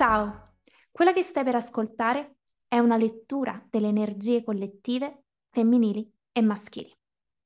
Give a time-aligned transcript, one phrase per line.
[0.00, 0.54] Ciao,
[0.90, 6.90] quella che stai per ascoltare è una lettura delle energie collettive femminili e maschili.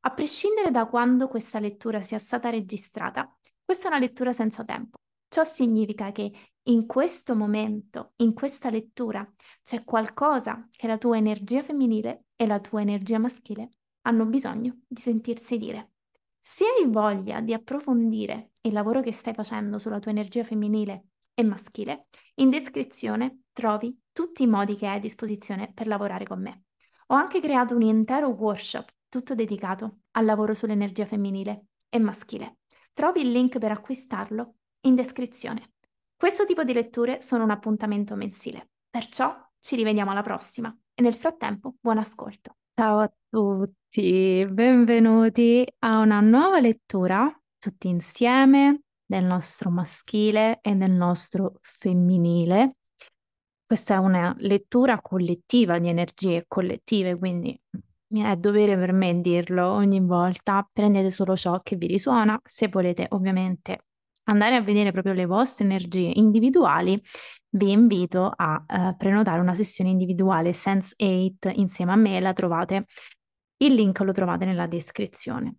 [0.03, 3.29] A prescindere da quando questa lettura sia stata registrata,
[3.61, 4.99] questa è una lettura senza tempo.
[5.27, 6.31] Ciò significa che
[6.69, 9.29] in questo momento, in questa lettura,
[9.65, 13.71] c'è qualcosa che la tua energia femminile e la tua energia maschile
[14.03, 15.95] hanno bisogno di sentirsi dire.
[16.39, 21.43] Se hai voglia di approfondire il lavoro che stai facendo sulla tua energia femminile e
[21.43, 22.07] maschile,
[22.37, 26.63] in descrizione trovi tutti i modi che hai a disposizione per lavorare con me.
[27.09, 32.59] Ho anche creato un intero workshop tutto dedicato al lavoro sull'energia femminile e maschile.
[32.93, 35.73] Trovi il link per acquistarlo in descrizione.
[36.17, 41.15] Questo tipo di letture sono un appuntamento mensile, perciò ci rivediamo alla prossima e nel
[41.15, 42.57] frattempo buon ascolto.
[42.73, 50.93] Ciao a tutti, benvenuti a una nuova lettura tutti insieme del nostro maschile e del
[50.93, 52.77] nostro femminile.
[53.67, 57.59] Questa è una lettura collettiva di energie collettive, quindi
[58.09, 60.69] è dovere per me dirlo ogni volta.
[60.71, 62.41] Prendete solo ciò che vi risuona.
[62.45, 63.87] Se volete ovviamente
[64.25, 67.01] andare a vedere proprio le vostre energie individuali,
[67.51, 72.21] vi invito a uh, prenotare una sessione individuale Sense 8 insieme a me.
[72.21, 72.87] La trovate,
[73.59, 75.57] il link lo trovate nella descrizione.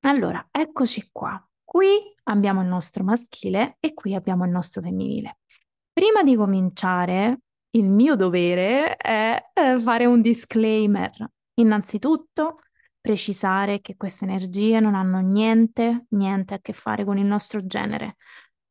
[0.00, 1.40] Allora, eccoci qua.
[1.76, 5.40] Qui abbiamo il nostro maschile e qui abbiamo il nostro femminile.
[5.92, 7.40] Prima di cominciare,
[7.72, 9.38] il mio dovere è
[9.76, 11.12] fare un disclaimer.
[11.56, 12.60] Innanzitutto,
[12.98, 18.16] precisare che queste energie non hanno niente, niente a che fare con il nostro genere.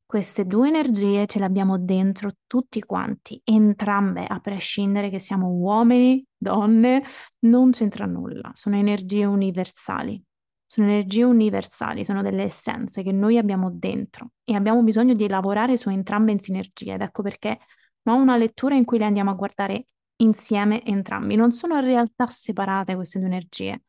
[0.04, 6.26] Queste due energie ce le abbiamo dentro tutti quanti, entrambe, a prescindere che siamo uomini,
[6.36, 7.04] donne,
[7.42, 10.20] non c'entra nulla, sono energie universali
[10.66, 15.78] sono energie universali, sono delle essenze che noi abbiamo dentro e abbiamo bisogno di lavorare
[15.78, 17.60] su entrambe in sinergia ed ecco perché
[18.04, 22.26] ho una lettura in cui le andiamo a guardare insieme entrambi, non sono in realtà
[22.28, 23.84] separate queste due energie.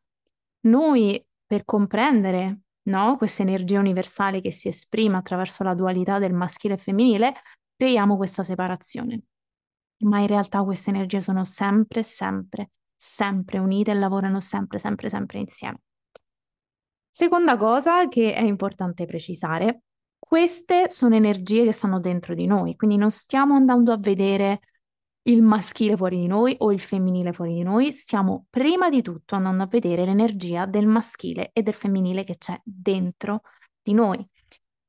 [0.61, 6.75] Noi per comprendere no, questa energia universale che si esprime attraverso la dualità del maschile
[6.75, 7.33] e femminile,
[7.75, 9.23] creiamo questa separazione.
[9.99, 15.39] Ma in realtà queste energie sono sempre, sempre, sempre unite e lavorano sempre, sempre, sempre
[15.39, 15.79] insieme.
[17.19, 19.81] Seconda cosa che è importante precisare,
[20.19, 24.59] queste sono energie che stanno dentro di noi, quindi non stiamo andando a vedere
[25.23, 29.33] il maschile fuori di noi o il femminile fuori di noi, stiamo prima di tutto
[29.33, 33.41] andando a vedere l'energia del maschile e del femminile che c'è dentro
[33.81, 34.23] di noi.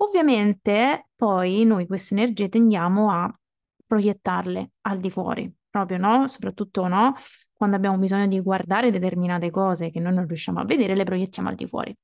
[0.02, 3.34] Ovviamente poi noi queste energie tendiamo a
[3.86, 6.26] proiettarle al di fuori, proprio no?
[6.26, 7.14] Soprattutto no?
[7.54, 11.48] Quando abbiamo bisogno di guardare determinate cose che noi non riusciamo a vedere, le proiettiamo
[11.48, 11.96] al di fuori.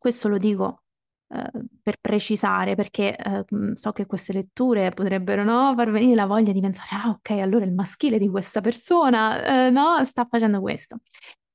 [0.00, 0.84] Questo lo dico
[1.28, 1.50] eh,
[1.82, 3.44] per precisare, perché eh,
[3.74, 7.66] so che queste letture potrebbero no, far venire la voglia di pensare, ah ok, allora
[7.66, 11.00] il maschile di questa persona eh, no, sta facendo questo.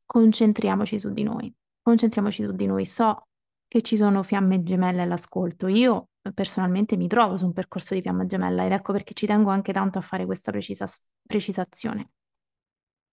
[0.05, 1.51] Concentriamoci su di noi,
[1.81, 2.85] concentriamoci su di noi.
[2.85, 3.29] So
[3.67, 5.65] che ci sono fiamme gemelle all'ascolto.
[5.65, 9.49] Io personalmente mi trovo su un percorso di fiamma gemella ed ecco perché ci tengo
[9.49, 10.85] anche tanto a fare questa precisa,
[11.25, 12.11] precisazione.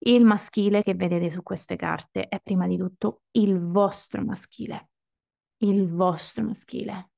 [0.05, 4.89] Il maschile che vedete su queste carte è prima di tutto il vostro maschile
[5.63, 7.11] il vostro maschile.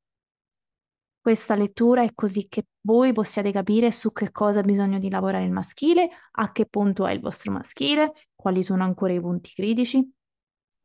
[1.21, 5.44] Questa lettura è così che voi possiate capire su che cosa ha bisogno di lavorare
[5.44, 10.06] il maschile, a che punto è il vostro maschile, quali sono ancora i punti critici.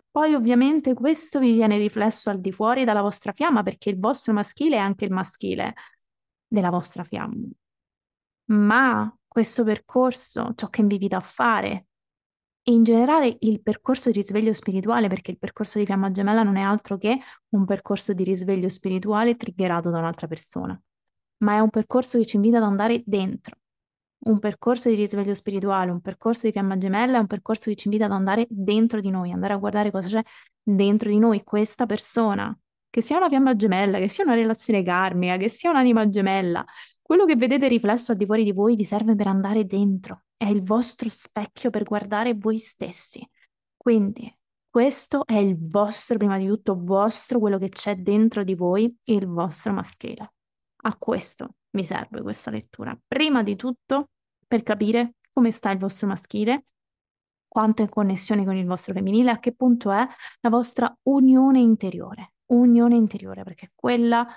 [0.09, 4.31] Poi ovviamente questo vi viene riflesso al di fuori dalla vostra fiamma perché il vostro
[4.31, 5.73] maschile è anche il maschile
[6.47, 7.47] della vostra fiamma.
[8.51, 11.88] Ma questo percorso, ciò che vi invita a fare,
[12.69, 16.55] e in generale il percorso di risveglio spirituale, perché il percorso di fiamma gemella non
[16.55, 17.17] è altro che
[17.49, 20.79] un percorso di risveglio spirituale triggerato da un'altra persona,
[21.37, 23.55] ma è un percorso che ci invita ad andare dentro.
[24.21, 27.87] Un percorso di risveglio spirituale, un percorso di fiamma gemella è un percorso che ci
[27.87, 30.21] invita ad andare dentro di noi, andare a guardare cosa c'è
[30.61, 32.55] dentro di noi, questa persona,
[32.87, 36.63] che sia una fiamma gemella, che sia una relazione karmica, che sia un'anima gemella,
[37.09, 40.45] quello che vedete riflesso al di fuori di voi vi serve per andare dentro, è
[40.45, 43.27] il vostro specchio per guardare voi stessi.
[43.75, 44.31] Quindi
[44.69, 49.25] questo è il vostro, prima di tutto, vostro, quello che c'è dentro di voi, il
[49.25, 50.33] vostro maschile.
[50.83, 52.95] A questo mi serve questa lettura.
[53.07, 54.09] Prima di tutto,
[54.45, 56.65] per capire come sta il vostro maschile,
[57.47, 60.07] quanto è in connessione con il vostro femminile, a che punto è
[60.41, 62.33] la vostra unione interiore.
[62.51, 64.27] Unione interiore, perché quella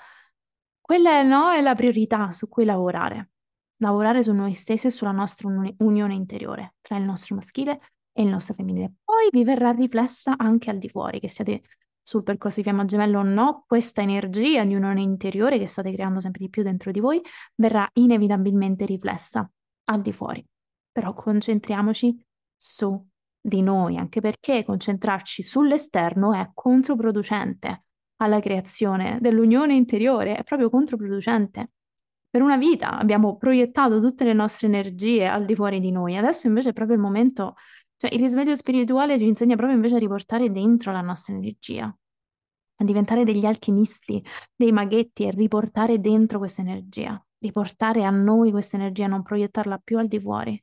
[0.83, 3.31] quella è, no, è la priorità su cui lavorare.
[3.77, 7.81] Lavorare su noi stessi e sulla nostra uni- unione interiore tra il nostro maschile
[8.13, 8.93] e il nostro femminile.
[9.03, 11.63] Poi vi verrà riflessa anche al di fuori, che siate
[12.03, 16.21] sul percorso di fiamma gemello o no, questa energia di unione interiore che state creando
[16.21, 17.21] sempre di più dentro di voi
[17.55, 19.49] verrà inevitabilmente riflessa
[19.85, 20.45] al di fuori.
[20.91, 22.21] Però concentriamoci
[22.57, 23.09] su
[23.41, 27.85] di noi, anche perché concentrarci sull'esterno è controproducente
[28.23, 31.71] alla creazione dell'unione interiore, è proprio controproducente.
[32.31, 36.47] Per una vita abbiamo proiettato tutte le nostre energie al di fuori di noi, adesso
[36.47, 37.57] invece è proprio il momento,
[37.97, 42.85] cioè il risveglio spirituale ci insegna proprio invece a riportare dentro la nostra energia, a
[42.85, 44.25] diventare degli alchimisti,
[44.57, 49.99] dei maghetti e riportare dentro questa energia, riportare a noi questa energia, non proiettarla più
[49.99, 50.63] al di fuori,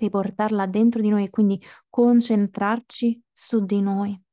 [0.00, 4.25] riportarla dentro di noi e quindi concentrarci su di noi.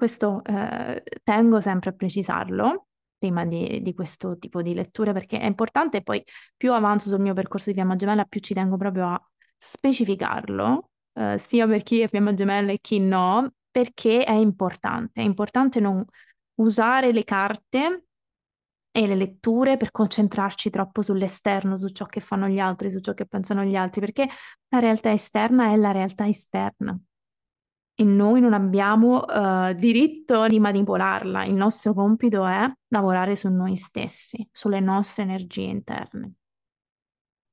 [0.00, 2.86] Questo eh, tengo sempre a precisarlo
[3.18, 6.24] prima di, di, questo tipo di letture perché è importante poi
[6.56, 11.36] più avanzo sul mio percorso di fiamma gemella più ci tengo proprio a specificarlo, eh,
[11.36, 15.20] sia per chi è fiamma gemella e chi no, perché è importante.
[15.20, 16.02] È importante non
[16.54, 18.04] usare le carte
[18.90, 23.12] e le letture per concentrarci troppo sull'esterno, su ciò che fanno gli altri, su ciò
[23.12, 24.26] che pensano gli altri, perché
[24.68, 26.98] la realtà esterna è la realtà esterna
[28.00, 31.44] e noi non abbiamo uh, diritto di manipolarla.
[31.44, 36.32] Il nostro compito è lavorare su noi stessi, sulle nostre energie interne,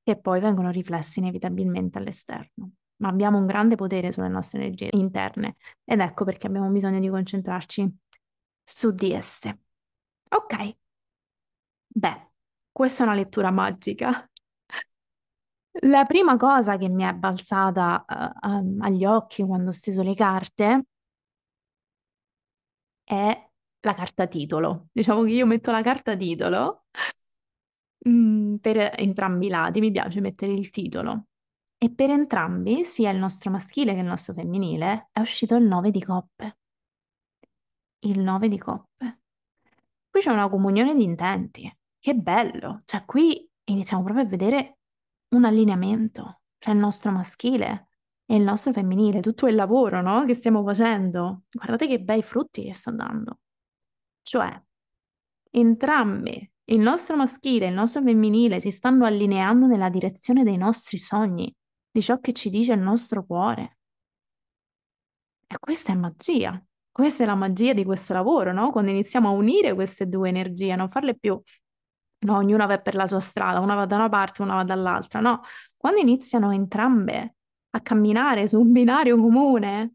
[0.02, 2.70] che poi vengono riflesse inevitabilmente all'esterno.
[3.02, 7.10] Ma abbiamo un grande potere sulle nostre energie interne ed ecco perché abbiamo bisogno di
[7.10, 7.96] concentrarci
[8.64, 9.58] su di esse.
[10.30, 10.76] Ok.
[11.88, 12.30] Beh,
[12.72, 14.27] questa è una lettura magica.
[15.82, 18.04] La prima cosa che mi è balzata
[18.42, 20.86] uh, um, agli occhi quando ho steso le carte
[23.04, 23.50] è
[23.80, 24.88] la carta titolo.
[24.92, 26.84] Diciamo che io metto la carta titolo
[28.08, 31.26] mm, per entrambi i lati, mi piace mettere il titolo.
[31.78, 35.90] E per entrambi, sia il nostro maschile che il nostro femminile, è uscito il 9
[35.90, 36.58] di coppe.
[38.00, 39.20] Il 9 di coppe.
[40.10, 41.72] Qui c'è una comunione di intenti.
[42.00, 42.82] Che bello!
[42.84, 44.77] Cioè, qui iniziamo proprio a vedere
[45.30, 47.88] un allineamento tra il nostro maschile
[48.24, 50.24] e il nostro femminile, tutto il lavoro, no?
[50.24, 51.44] che stiamo facendo.
[51.50, 53.38] Guardate che bei frutti che sta dando.
[54.22, 54.62] Cioè,
[55.50, 60.98] entrambi, il nostro maschile e il nostro femminile, si stanno allineando nella direzione dei nostri
[60.98, 61.54] sogni,
[61.90, 63.78] di ciò che ci dice il nostro cuore.
[65.46, 66.62] E questa è magia.
[66.90, 68.70] Questa è la magia di questo lavoro, no?
[68.70, 71.40] Quando iniziamo a unire queste due energie, non farle più
[72.20, 75.20] no, ognuna va per la sua strada, una va da una parte, una va dall'altra,
[75.20, 75.42] no.
[75.76, 77.36] Quando iniziano entrambe
[77.70, 79.92] a camminare su un binario comune,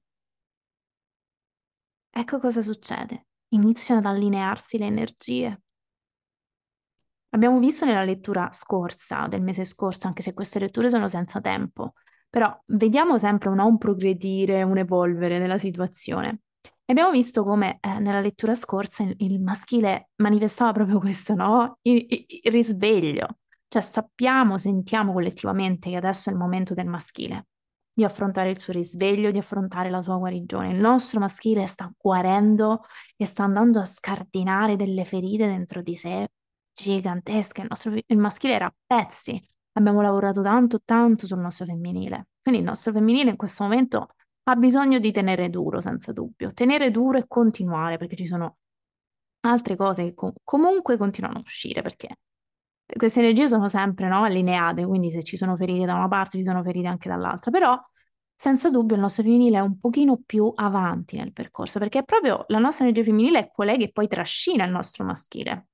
[2.09, 3.27] ecco cosa succede.
[3.49, 5.61] Iniziano ad allinearsi le energie.
[7.29, 11.93] Abbiamo visto nella lettura scorsa, del mese scorso, anche se queste letture sono senza tempo,
[12.29, 16.42] però vediamo sempre un, un progredire, un evolvere nella situazione.
[16.85, 21.77] Abbiamo visto come eh, nella lettura scorsa il, il, maschile manifestava proprio questo, no?
[21.81, 23.37] Il, il, il, risveglio.
[23.67, 27.47] Cioè sappiamo, sentiamo collettivamente che adesso è il momento del maschile,
[27.91, 30.71] di affrontare il suo risveglio, di affrontare la sua guarigione.
[30.71, 32.81] Il nostro maschile sta guarendo
[33.15, 36.27] e sta andando a scardinare delle ferite dentro di sé
[36.73, 37.61] gigantesche.
[37.61, 39.41] Il, nostro, il maschile era a pezzi.
[39.73, 42.27] Abbiamo lavorato tanto, tanto sul nostro femminile.
[42.41, 44.07] Quindi il nostro femminile in questo momento
[44.43, 46.51] ha bisogno di tenere duro, senza dubbio.
[46.53, 48.57] Tenere duro e continuare, perché ci sono
[49.41, 52.17] altre cose che com- comunque continuano a uscire, perché
[52.85, 56.43] queste energie sono sempre no, allineate, quindi se ci sono ferite da una parte, ci
[56.43, 57.79] sono ferite anche dall'altra, però
[58.35, 62.45] senza dubbio il nostro femminile è un pochino più avanti nel percorso, perché è proprio
[62.47, 65.67] la nostra energia femminile è quella che poi trascina il nostro maschile.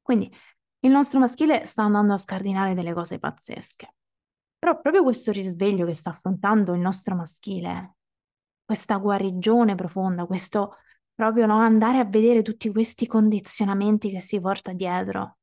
[0.00, 0.32] Quindi
[0.80, 3.94] il nostro maschile sta andando a scardinare delle cose pazzesche.
[4.58, 7.96] Però proprio questo risveglio che sta affrontando il nostro maschile,
[8.64, 10.76] questa guarigione profonda, questo
[11.14, 15.38] proprio no, andare a vedere tutti questi condizionamenti che si porta dietro,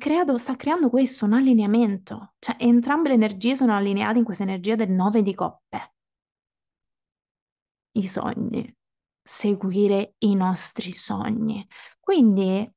[0.00, 2.34] creato, sta creando questo, un allineamento.
[2.38, 5.94] Cioè entrambe le energie sono allineate in questa energia del nove di coppe.
[7.92, 8.74] I sogni,
[9.22, 11.66] seguire i nostri sogni.
[11.98, 12.68] Quindi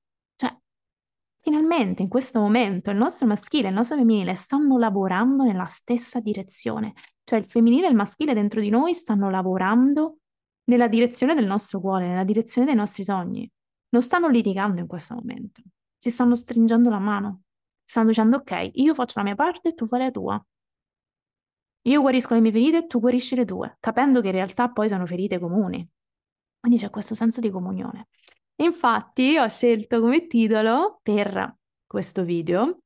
[1.46, 6.22] Finalmente, in questo momento, il nostro maschile e il nostro femminile stanno lavorando nella stessa
[6.22, 6.94] direzione,
[7.26, 10.20] cioè il femminile e il maschile dentro di noi stanno lavorando
[10.70, 13.52] nella direzione del nostro cuore, nella direzione dei nostri sogni.
[13.90, 15.62] Non stanno litigando in questo momento,
[15.98, 17.42] si stanno stringendo la mano,
[17.84, 20.46] stanno dicendo ok, io faccio la mia parte e tu fai la tua.
[21.86, 24.88] Io guarisco le mie ferite e tu guarisci le tue, capendo che in realtà poi
[24.88, 25.86] sono ferite comuni.
[26.62, 28.08] Quindi c'è questo senso di comunione.
[28.58, 31.56] Infatti ho scelto come titolo per
[31.86, 32.80] questo video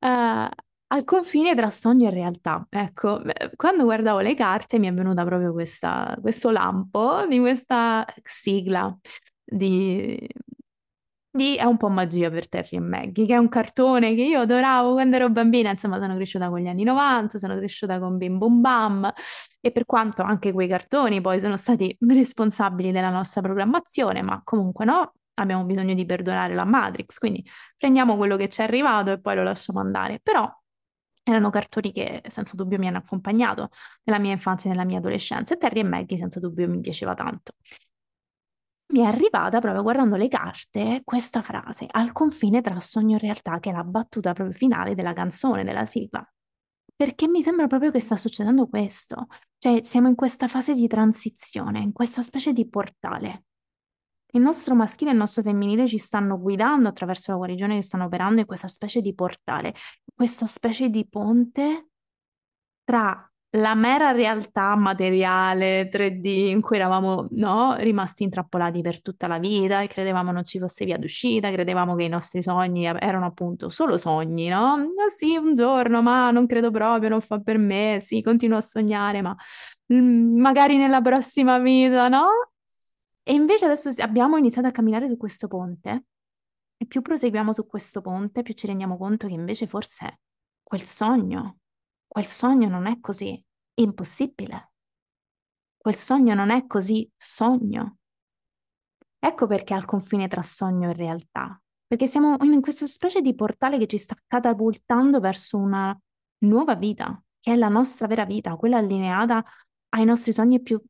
[0.00, 0.48] uh,
[0.86, 2.66] al confine tra sogno e realtà.
[2.68, 8.04] Ecco, eh, quando guardavo le carte mi è venuta proprio questa, questo lampo di questa
[8.22, 8.96] sigla
[9.42, 10.28] di,
[11.36, 14.40] di È un po' magia per Terry e Maggie, che è un cartone che io
[14.42, 18.38] adoravo quando ero bambina, insomma sono cresciuta con gli anni 90, sono cresciuta con Bim
[18.38, 19.12] Bum Bam
[19.60, 24.84] e per quanto anche quei cartoni poi sono stati responsabili della nostra programmazione, ma comunque
[24.84, 27.44] no, abbiamo bisogno di perdonare la Matrix, quindi
[27.76, 30.20] prendiamo quello che ci è arrivato e poi lo lasciamo andare.
[30.22, 30.48] Però
[31.24, 33.70] erano cartoni che senza dubbio mi hanno accompagnato
[34.04, 37.14] nella mia infanzia e nella mia adolescenza e Terry e Maggie senza dubbio mi piaceva
[37.14, 37.54] tanto.
[38.94, 43.58] Mi è arrivata proprio guardando le carte questa frase, al confine tra sogno e realtà,
[43.58, 46.24] che è la battuta proprio finale della canzone, della sigla.
[46.94, 49.26] Perché mi sembra proprio che sta succedendo questo.
[49.58, 53.46] Cioè, siamo in questa fase di transizione, in questa specie di portale.
[54.32, 58.04] Il nostro maschile e il nostro femminile ci stanno guidando attraverso la guarigione che stanno
[58.04, 59.74] operando in questa specie di portale,
[60.14, 61.88] questa specie di ponte
[62.84, 69.38] tra la mera realtà materiale 3D in cui eravamo no, rimasti intrappolati per tutta la
[69.38, 73.68] vita e credevamo non ci fosse via d'uscita, credevamo che i nostri sogni erano appunto
[73.68, 74.74] solo sogni, no?
[74.74, 78.60] Ah, sì, un giorno, ma non credo proprio, non fa per me, sì, continuo a
[78.60, 79.36] sognare, ma
[79.92, 82.26] mm, magari nella prossima vita, no?
[83.22, 86.04] E invece adesso abbiamo iniziato a camminare su questo ponte
[86.76, 90.20] e più proseguiamo su questo ponte, più ci rendiamo conto che invece forse
[90.62, 91.58] quel sogno,
[92.14, 93.44] quel sogno non è così
[93.80, 94.70] impossibile.
[95.76, 97.96] Quel sogno non è così sogno.
[99.18, 103.78] Ecco perché al confine tra sogno e realtà, perché siamo in questa specie di portale
[103.78, 105.98] che ci sta catapultando verso una
[106.44, 109.44] nuova vita, che è la nostra vera vita, quella allineata
[109.88, 110.80] ai nostri sogni più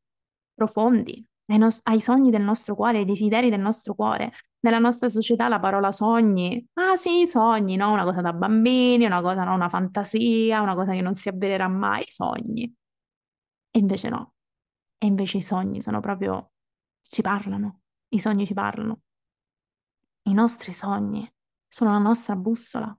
[0.53, 4.33] profondi, ai, nos- ai sogni del nostro cuore, ai desideri del nostro cuore.
[4.61, 7.93] Nella nostra società la parola sogni, ah sì, sogni, no?
[7.93, 9.55] Una cosa da bambini, una cosa, no?
[9.55, 12.75] Una fantasia, una cosa che non si avvererà mai, sogni.
[13.71, 14.35] E invece no.
[14.99, 16.53] E invece i sogni sono proprio,
[17.03, 19.01] ci parlano, i sogni ci parlano.
[20.23, 21.31] I nostri sogni
[21.69, 22.97] sono la nostra bussola.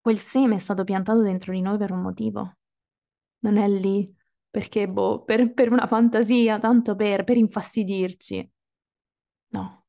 [0.00, 2.58] Quel seme è stato piantato dentro di noi per un motivo.
[3.40, 4.14] Non è lì
[4.58, 8.50] perché, boh, per, per una fantasia, tanto per, per infastidirci.
[9.50, 9.84] No.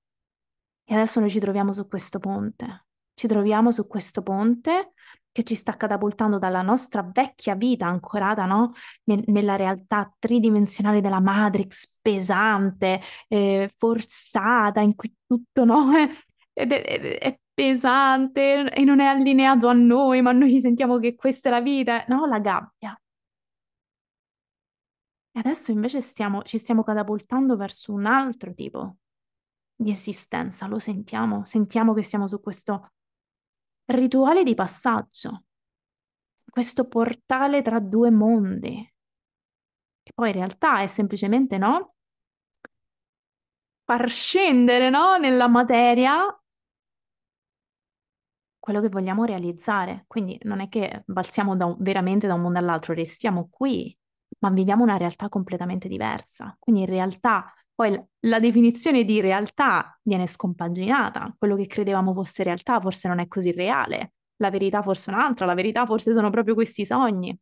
[0.84, 2.86] E adesso noi ci troviamo su questo ponte.
[3.16, 4.94] Ci troviamo su questo ponte
[5.32, 8.74] che ci sta catapultando dalla nostra vecchia vita ancorata no?
[9.06, 15.96] Nel, nella realtà tridimensionale della Matrix pesante, eh, forzata, in cui tutto no?
[15.98, 16.08] è,
[16.54, 21.52] è, è, pesante e non è allineato a noi, ma noi sentiamo che questa è
[21.52, 22.28] la vita, no?
[22.28, 22.96] La gabbia.
[25.32, 28.98] E adesso invece stiamo, ci stiamo catapultando verso un altro tipo
[29.76, 32.92] di esistenza, lo sentiamo, sentiamo che siamo su questo
[33.86, 35.44] rituale di passaggio,
[36.50, 38.94] questo portale tra due mondi.
[40.04, 41.94] E poi in realtà è semplicemente, no?
[43.86, 45.18] Far scendere, no?
[45.18, 46.26] Nella materia
[48.60, 50.06] quello che vogliamo realizzare.
[50.08, 53.98] Quindi non è che balziamo da un, veramente da un mondo all'altro, restiamo qui
[54.40, 56.56] ma viviamo una realtà completamente diversa.
[56.60, 62.80] Quindi in realtà poi la definizione di realtà viene scompaginata, quello che credevamo fosse realtà
[62.82, 66.56] forse non è così reale, la verità forse è un'altra, la verità forse sono proprio
[66.56, 67.38] questi sogni.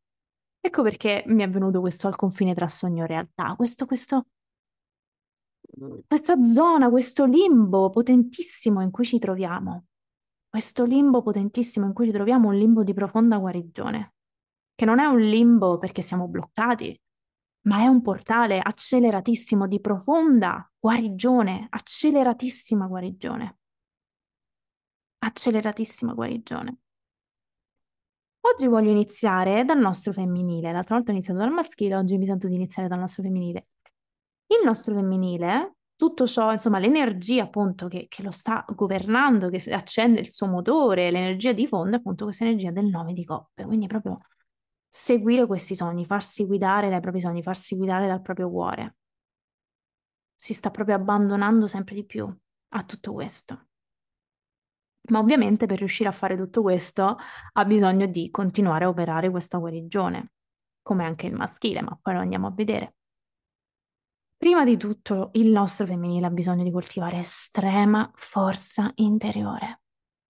[0.60, 4.28] Ecco perché mi è venuto questo al confine tra sogno e realtà, questo, questo,
[6.06, 9.86] questa zona, questo limbo potentissimo in cui ci troviamo,
[10.50, 14.17] questo limbo potentissimo in cui ci troviamo, un limbo di profonda guarigione
[14.78, 16.96] che non è un limbo perché siamo bloccati,
[17.62, 23.58] ma è un portale acceleratissimo di profonda guarigione, acceleratissima guarigione.
[25.18, 26.78] Acceleratissima guarigione.
[28.42, 30.72] Oggi voglio iniziare dal nostro femminile.
[30.72, 33.66] L'altra volta ho iniziato dal maschile, oggi mi sento di iniziare dal nostro femminile.
[34.46, 40.20] Il nostro femminile, tutto ciò, insomma, l'energia appunto che, che, lo sta governando, che accende
[40.20, 44.20] il suo motore, l'energia di fondo appunto questa energia del nove di coppe, quindi proprio
[45.00, 48.96] seguire questi sogni, farsi guidare dai propri sogni, farsi guidare dal proprio cuore.
[50.36, 52.28] Si sta proprio abbandonando sempre di più
[52.70, 53.68] a tutto questo.
[55.10, 57.16] Ma ovviamente per riuscire a fare tutto questo
[57.54, 60.32] ha bisogno di continuare a operare questa guarigione,
[60.82, 62.96] come anche il maschile, ma poi lo andiamo a vedere.
[64.36, 69.82] Prima di tutto il nostro femminile ha bisogno di coltivare estrema forza interiore.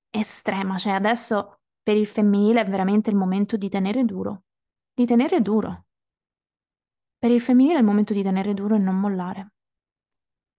[0.09, 4.43] Estrema, cioè adesso per il femminile è veramente il momento di tenere duro,
[4.97, 5.85] di tenere duro.
[7.19, 9.51] Per il femminile è il momento di tenere duro e non mollare.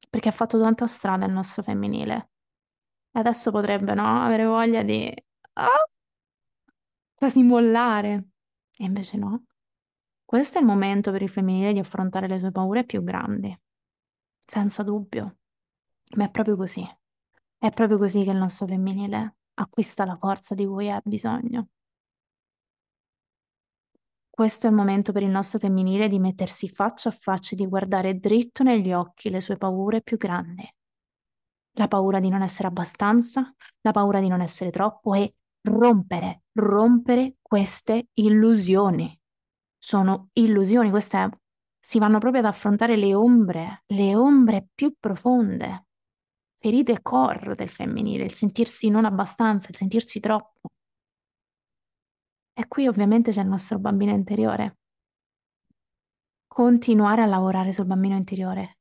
[0.08, 2.30] Perché ha fatto tanta strada il nostro femminile.
[3.10, 4.22] E adesso potrebbe, no?
[4.22, 5.12] Avere voglia di...
[5.54, 5.88] Ah!
[7.14, 8.28] quasi mollare.
[8.76, 9.42] E invece no.
[10.24, 13.58] Questo è il momento per il femminile di affrontare le sue paure più grandi,
[14.44, 15.38] senza dubbio.
[16.16, 16.88] Ma è proprio così.
[17.58, 21.70] È proprio così che il nostro femminile acquista la forza di cui ha bisogno.
[24.38, 27.66] Questo è il momento per il nostro femminile di mettersi faccia a faccia e di
[27.66, 30.62] guardare dritto negli occhi le sue paure più grandi.
[31.72, 37.38] La paura di non essere abbastanza, la paura di non essere troppo e rompere, rompere
[37.42, 39.20] queste illusioni.
[39.76, 41.40] Sono illusioni, queste
[41.80, 45.86] si vanno proprio ad affrontare le ombre, le ombre più profonde,
[46.60, 50.67] ferite core del femminile, il sentirsi non abbastanza, il sentirsi troppo.
[52.58, 54.78] E qui ovviamente c'è il nostro bambino interiore.
[56.48, 58.78] Continuare a lavorare sul bambino interiore.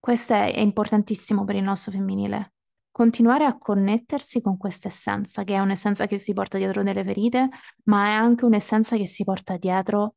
[0.00, 2.54] Questo è importantissimo per il nostro femminile.
[2.90, 7.48] Continuare a connettersi con questa essenza, che è un'essenza che si porta dietro delle ferite,
[7.84, 10.16] ma è anche un'essenza che si porta dietro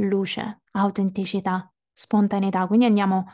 [0.00, 2.66] luce, autenticità, spontaneità.
[2.66, 3.24] Quindi andiamo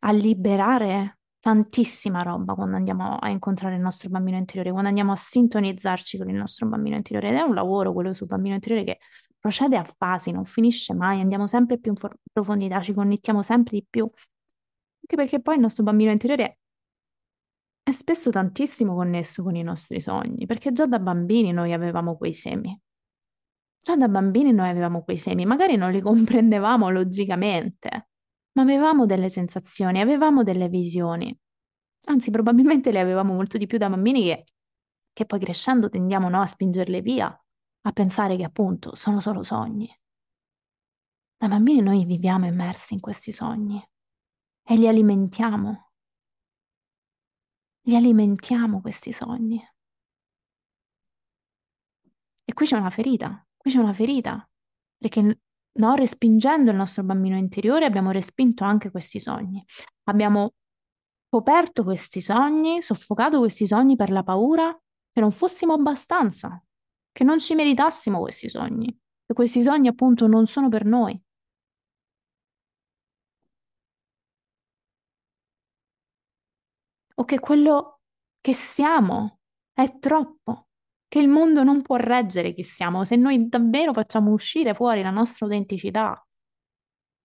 [0.00, 5.16] a liberare tantissima roba quando andiamo a incontrare il nostro bambino interiore, quando andiamo a
[5.16, 7.28] sintonizzarci con il nostro bambino interiore.
[7.30, 8.98] Ed è un lavoro quello sul bambino interiore che
[9.38, 13.78] procede a fasi, non finisce mai, andiamo sempre più in for- profondità, ci connettiamo sempre
[13.78, 14.02] di più.
[14.02, 16.58] Anche perché poi il nostro bambino interiore
[17.82, 22.34] è spesso tantissimo connesso con i nostri sogni, perché già da bambini noi avevamo quei
[22.34, 22.78] semi.
[23.80, 28.08] Già da bambini noi avevamo quei semi, magari non li comprendevamo logicamente,
[28.52, 31.36] ma avevamo delle sensazioni, avevamo delle visioni.
[32.06, 34.44] Anzi, probabilmente le avevamo molto di più da bambini che,
[35.12, 37.26] che poi crescendo tendiamo no, a spingerle via,
[37.82, 39.88] a pensare che appunto sono solo sogni.
[41.36, 43.80] Da bambini noi viviamo immersi in questi sogni
[44.62, 45.90] e li alimentiamo.
[47.82, 49.62] Li alimentiamo questi sogni.
[52.44, 54.48] E qui c'è una ferita, qui c'è una ferita,
[54.96, 55.40] perché
[55.78, 59.64] no, respingendo il nostro bambino interiore abbiamo respinto anche questi sogni.
[60.04, 60.54] Abbiamo
[61.28, 64.76] coperto questi sogni, soffocato questi sogni per la paura
[65.10, 66.62] che non fossimo abbastanza,
[67.12, 68.86] che non ci meritassimo questi sogni,
[69.26, 71.20] che questi sogni appunto non sono per noi.
[77.16, 78.00] O che quello
[78.40, 79.40] che siamo
[79.72, 80.67] è troppo,
[81.08, 83.04] che il mondo non può reggere chi siamo.
[83.04, 86.24] Se noi davvero facciamo uscire fuori la nostra autenticità,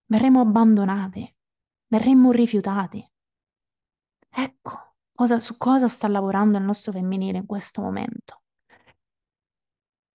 [0.06, 1.36] verremo abbandonati,
[1.88, 3.06] verremo rifiutati.
[4.30, 8.42] Ecco cosa, su cosa sta lavorando il nostro femminile in questo momento.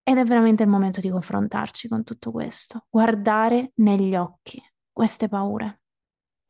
[0.03, 5.83] Ed è veramente il momento di confrontarci con tutto questo, guardare negli occhi queste paure,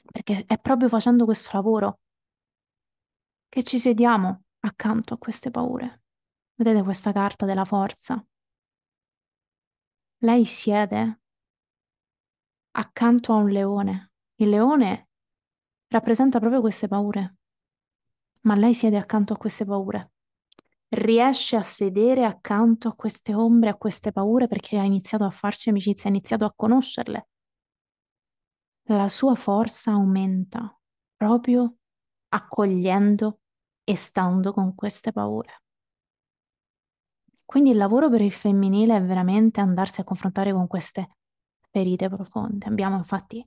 [0.01, 1.99] perché è proprio facendo questo lavoro
[3.49, 6.03] che ci sediamo accanto a queste paure.
[6.61, 8.21] Vedete questa carta della forza?
[10.23, 11.21] Lei siede
[12.73, 14.11] accanto a un leone.
[14.41, 15.11] Il leone
[15.87, 17.37] rappresenta proprio queste paure,
[18.43, 20.11] ma lei siede accanto a queste paure.
[20.89, 25.69] Riesce a sedere accanto a queste ombre, a queste paure perché ha iniziato a farci
[25.69, 27.29] amicizia, ha iniziato a conoscerle.
[28.89, 30.77] La sua forza aumenta
[31.15, 31.77] proprio
[32.31, 33.43] accogliendo
[33.85, 35.63] e stando con queste paure.
[37.49, 41.17] Quindi il lavoro per il femminile è veramente andarsi a confrontare con queste
[41.71, 42.67] ferite profonde.
[42.67, 43.43] Abbiamo infatti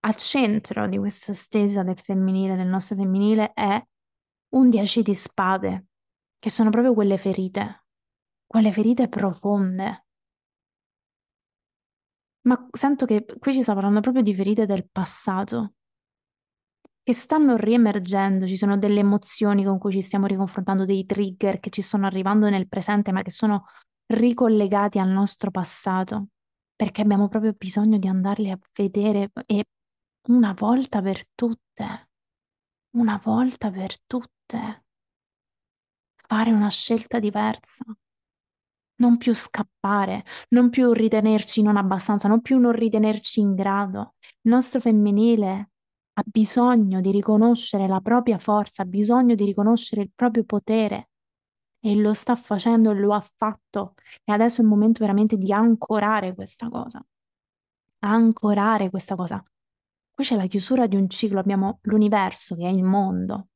[0.00, 3.82] al centro di questa stesa del femminile, del nostro femminile, è
[4.50, 5.86] un 10 di spade,
[6.38, 7.86] che sono proprio quelle ferite,
[8.46, 10.04] quelle ferite profonde.
[12.42, 15.76] Ma sento che qui ci sta parlando proprio di ferite del passato,
[17.08, 21.70] che stanno riemergendo, ci sono delle emozioni con cui ci stiamo riconfrontando, dei trigger che
[21.70, 23.64] ci stanno arrivando nel presente, ma che sono
[24.08, 26.26] ricollegati al nostro passato,
[26.76, 29.64] perché abbiamo proprio bisogno di andarli a vedere e
[30.28, 32.10] una volta per tutte,
[32.90, 34.84] una volta per tutte,
[36.14, 37.84] fare una scelta diversa.
[38.96, 44.16] Non più scappare, non più ritenerci non abbastanza, non più non ritenerci in grado.
[44.42, 45.70] Il nostro femminile
[46.18, 51.10] ha bisogno di riconoscere la propria forza, ha bisogno di riconoscere il proprio potere
[51.80, 56.34] e lo sta facendo, lo ha fatto e adesso è il momento veramente di ancorare
[56.34, 57.04] questa cosa.
[58.00, 59.42] Ancorare questa cosa.
[60.12, 63.48] Qui c'è la chiusura di un ciclo, abbiamo l'universo che è il mondo.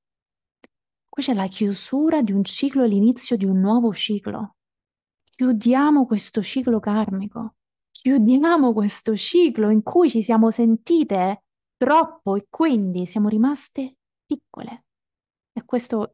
[1.09, 4.55] Qui c'è la chiusura di un ciclo e l'inizio di un nuovo ciclo.
[5.25, 7.57] Chiudiamo questo ciclo karmico,
[7.91, 11.43] chiudiamo questo ciclo in cui ci siamo sentite
[11.83, 14.85] troppo e quindi siamo rimaste piccole.
[15.53, 16.13] E questo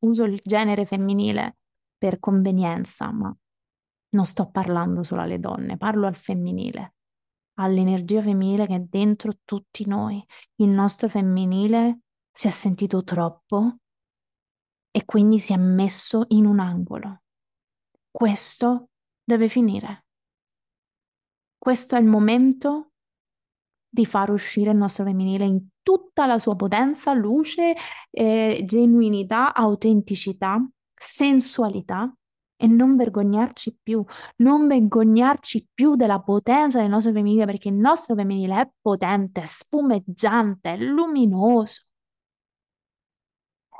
[0.00, 1.58] uso il genere femminile
[1.96, 3.32] per convenienza, ma
[4.08, 6.94] Non sto parlando solo alle donne, parlo al femminile,
[7.60, 10.24] all'energia femminile che è dentro tutti noi.
[10.56, 12.00] Il nostro femminile
[12.32, 13.76] si è sentito troppo
[14.90, 17.22] e quindi si è messo in un angolo.
[18.10, 18.88] Questo
[19.22, 20.06] deve finire.
[21.56, 22.92] Questo è il momento
[23.96, 27.74] di far uscire il nostro femminile in tutta la sua potenza, luce,
[28.10, 30.62] eh, genuinità, autenticità,
[30.94, 32.14] sensualità
[32.56, 34.04] e non vergognarci più,
[34.36, 39.46] non vergognarci più della potenza del nostro femminile perché il nostro femminile è potente, è
[39.46, 41.82] spumeggiante, è luminoso,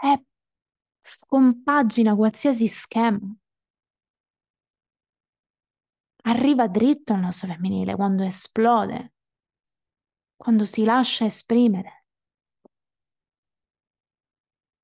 [0.00, 0.18] è
[1.02, 3.20] scompagina qualsiasi schema.
[6.28, 9.12] Arriva dritto il nostro femminile quando esplode,
[10.36, 12.04] quando si lascia esprimere.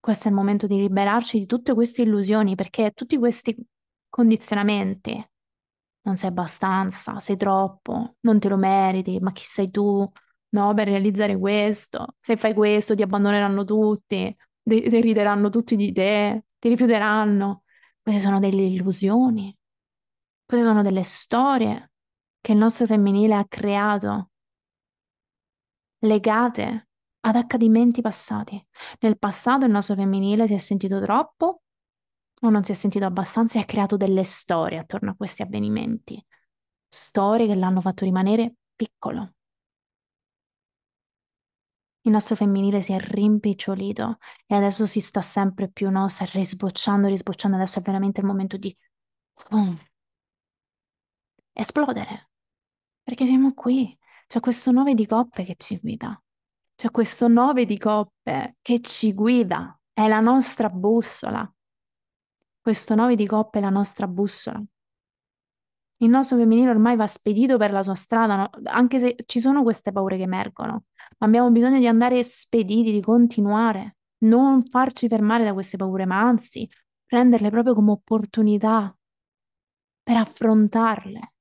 [0.01, 3.57] Questo è il momento di liberarci di tutte queste illusioni perché tutti questi
[4.09, 5.25] condizionamenti,
[6.03, 10.11] non sei abbastanza, sei troppo, non te lo meriti, ma chi sei tu?
[10.51, 16.69] No, per realizzare questo, se fai questo ti abbandoneranno tutti, derideranno tutti di te, ti
[16.69, 17.63] rifiuteranno.
[18.03, 19.57] Queste sono delle illusioni,
[20.45, 21.93] queste sono delle storie
[22.41, 24.32] che il nostro femminile ha creato,
[26.03, 26.89] legate
[27.21, 28.65] ad accadimenti passati.
[29.01, 31.63] Nel passato il nostro femminile si è sentito troppo
[32.41, 36.25] o non si è sentito abbastanza e ha creato delle storie attorno a questi avvenimenti,
[36.89, 39.35] storie che l'hanno fatto rimanere piccolo
[42.03, 46.09] il nostro femminile si è rimpicciolito e adesso si sta sempre più, no?
[46.09, 47.57] Sta risbocciando, risbocciando.
[47.57, 48.77] Adesso è veramente il momento di
[49.51, 49.79] boom,
[51.55, 52.31] esplodere.
[53.03, 53.97] Perché siamo qui.
[54.33, 56.19] C'è questo nove di coppe che ci guida.
[56.75, 59.79] C'è questo nove di coppe che ci guida.
[59.93, 61.55] È la nostra bussola.
[62.59, 64.59] Questo nove di coppe è la nostra bussola.
[65.99, 68.51] Il nostro femminile ormai va spedito per la sua strada, no?
[68.71, 70.85] anche se ci sono queste paure che emergono,
[71.19, 76.19] ma abbiamo bisogno di andare spediti, di continuare, non farci fermare da queste paure, ma
[76.19, 76.67] anzi
[77.05, 78.97] prenderle proprio come opportunità
[80.03, 81.33] per affrontarle.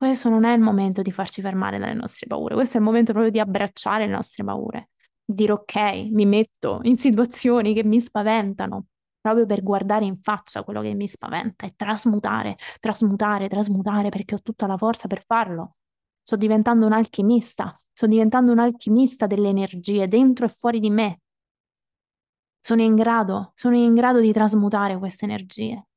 [0.00, 3.12] Questo non è il momento di farci fermare dalle nostre paure, questo è il momento
[3.12, 4.88] proprio di abbracciare le nostre paure,
[5.22, 5.74] dire ok,
[6.10, 8.86] mi metto in situazioni che mi spaventano,
[9.20, 14.40] proprio per guardare in faccia quello che mi spaventa e trasmutare, trasmutare, trasmutare perché ho
[14.40, 15.74] tutta la forza per farlo.
[16.22, 21.20] Sto diventando un alchimista, sto diventando un alchimista delle energie dentro e fuori di me.
[22.58, 25.88] Sono in grado, sono in grado di trasmutare queste energie.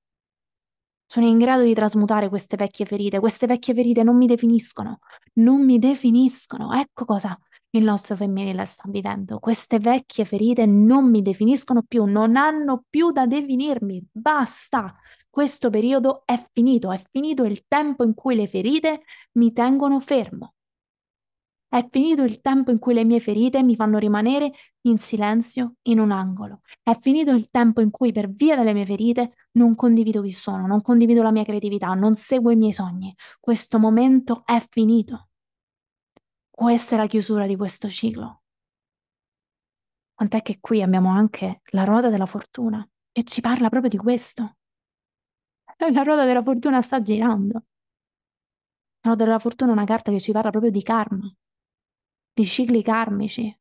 [1.14, 3.20] Sono in grado di trasmutare queste vecchie ferite.
[3.20, 4.98] Queste vecchie ferite non mi definiscono,
[5.34, 6.74] non mi definiscono.
[6.74, 7.38] Ecco cosa
[7.70, 9.38] il nostro femminile sta vivendo.
[9.38, 14.08] Queste vecchie ferite non mi definiscono più, non hanno più da definirmi.
[14.12, 14.96] Basta.
[15.30, 20.56] Questo periodo è finito, è finito il tempo in cui le ferite mi tengono fermo.
[21.74, 25.98] È finito il tempo in cui le mie ferite mi fanno rimanere in silenzio in
[25.98, 26.62] un angolo.
[26.84, 30.68] È finito il tempo in cui per via delle mie ferite non condivido chi sono,
[30.68, 33.16] non condivido la mia creatività, non seguo i miei sogni.
[33.40, 35.30] Questo momento è finito.
[36.48, 38.44] Questa è la chiusura di questo ciclo.
[40.14, 44.58] Tant'è che qui abbiamo anche la ruota della fortuna che ci parla proprio di questo.
[45.92, 47.64] La ruota della fortuna sta girando.
[49.02, 51.34] La ruota della fortuna è una carta che ci parla proprio di karma,
[52.36, 53.58] di cicli karmici.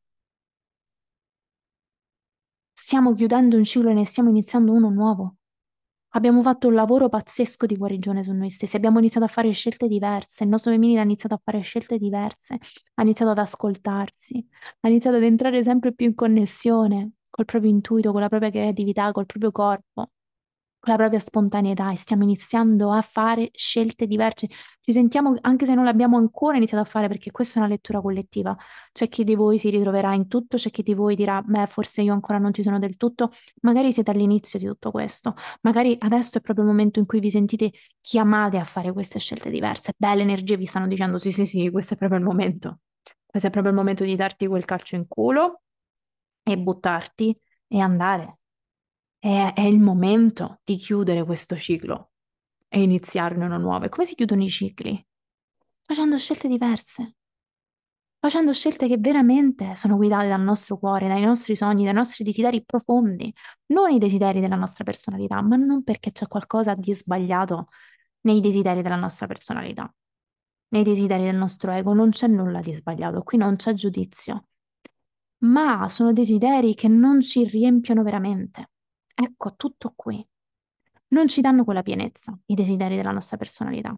[2.75, 5.35] Stiamo chiudendo un ciclo e ne stiamo iniziando uno nuovo.
[6.15, 9.87] Abbiamo fatto un lavoro pazzesco di guarigione su noi stessi, abbiamo iniziato a fare scelte
[9.87, 12.57] diverse, il nostro femminile ha iniziato a fare scelte diverse,
[12.95, 14.47] ha iniziato ad ascoltarsi,
[14.81, 19.11] ha iniziato ad entrare sempre più in connessione col proprio intuito, con la propria creatività,
[19.11, 20.09] col proprio corpo
[20.79, 24.47] con la propria spontaneità e stiamo iniziando a fare scelte diverse.
[24.85, 28.01] Ci sentiamo, anche se non l'abbiamo ancora iniziato a fare, perché questa è una lettura
[28.01, 28.53] collettiva.
[28.91, 32.01] C'è chi di voi si ritroverà in tutto, c'è chi di voi dirà, beh, forse
[32.01, 33.31] io ancora non ci sono del tutto.
[33.61, 35.35] Magari siete all'inizio di tutto questo.
[35.61, 39.49] Magari adesso è proprio il momento in cui vi sentite chiamate a fare queste scelte
[39.49, 39.93] diverse.
[39.95, 42.79] Beh, le energie vi stanno dicendo, sì, sì, sì, questo è proprio il momento.
[43.25, 45.61] Questo è proprio il momento di darti quel calcio in culo
[46.43, 48.39] e buttarti e andare
[49.17, 52.12] è, è il momento di chiudere questo ciclo
[52.73, 53.85] e iniziarne uno nuovo.
[53.85, 55.05] E come si chiudono i cicli?
[55.83, 57.17] Facendo scelte diverse,
[58.17, 62.63] facendo scelte che veramente sono guidate dal nostro cuore, dai nostri sogni, dai nostri desideri
[62.65, 63.31] profondi,
[63.67, 67.67] non i desideri della nostra personalità, ma non perché c'è qualcosa di sbagliato
[68.21, 69.93] nei desideri della nostra personalità,
[70.69, 74.47] nei desideri del nostro ego, non c'è nulla di sbagliato, qui non c'è giudizio,
[75.43, 78.71] ma sono desideri che non ci riempiono veramente.
[79.13, 80.25] Ecco, tutto qui.
[81.13, 83.97] Non ci danno quella pienezza, i desideri della nostra personalità.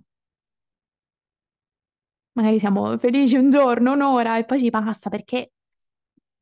[2.34, 5.54] Magari siamo felici un giorno, un'ora e poi ci passa perché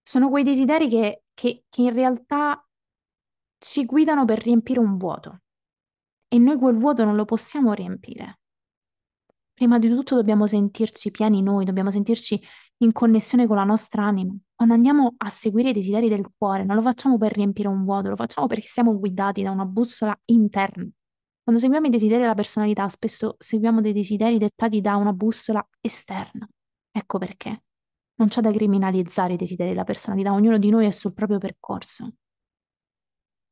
[0.02, 2.68] sono quei desideri che, che, che in realtà
[3.60, 5.42] ci guidano per riempire un vuoto
[6.28, 8.40] e noi quel vuoto non lo possiamo riempire.
[9.54, 12.42] Prima di tutto dobbiamo sentirci pieni noi, dobbiamo sentirci
[12.78, 14.36] in connessione con la nostra anima.
[14.56, 18.10] Quando andiamo a seguire i desideri del cuore, non lo facciamo per riempire un vuoto,
[18.10, 20.88] lo facciamo perché siamo guidati da una bussola interna.
[21.44, 26.48] Quando seguiamo i desideri della personalità, spesso seguiamo dei desideri dettati da una bussola esterna.
[26.92, 27.64] Ecco perché.
[28.16, 32.14] Non c'è da criminalizzare i desideri della personalità, ognuno di noi è sul proprio percorso.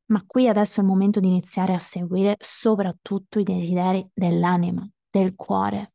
[0.06, 5.34] Ma qui adesso è il momento di iniziare a seguire soprattutto i desideri dell'anima, del
[5.34, 5.92] cuore,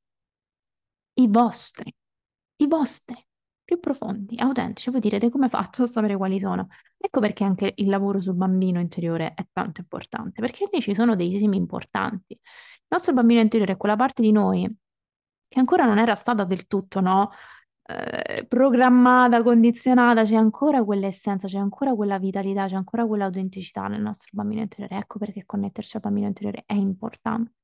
[1.14, 1.94] i vostri,
[2.58, 3.16] i vostri,
[3.64, 4.90] più profondi, autentici.
[4.90, 6.68] Voi direte come faccio a sapere quali sono?
[6.98, 11.16] Ecco perché anche il lavoro sul bambino interiore è tanto importante, perché lì ci sono
[11.16, 12.34] dei temi importanti.
[12.34, 12.40] Il
[12.88, 14.74] nostro bambino interiore è quella parte di noi
[15.50, 17.32] che ancora non era stata del tutto, no?
[17.84, 24.30] Eh, programmata, condizionata, c'è ancora quell'essenza, c'è ancora quella vitalità, c'è ancora quell'autenticità nel nostro
[24.34, 24.98] bambino interiore.
[24.98, 27.57] Ecco perché connetterci al bambino interiore è importante.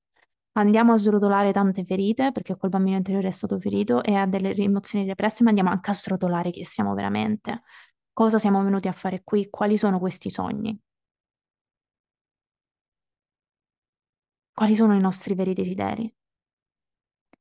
[0.56, 4.54] Andiamo a srotolare tante ferite, perché quel bambino interiore è stato ferito e ha delle
[4.56, 7.64] emozioni represse, ma andiamo anche a srotolare chi siamo veramente.
[8.14, 9.50] Cosa siamo venuti a fare qui?
[9.50, 10.80] Quali sono questi sogni?
[14.52, 16.12] Quali sono i nostri veri desideri?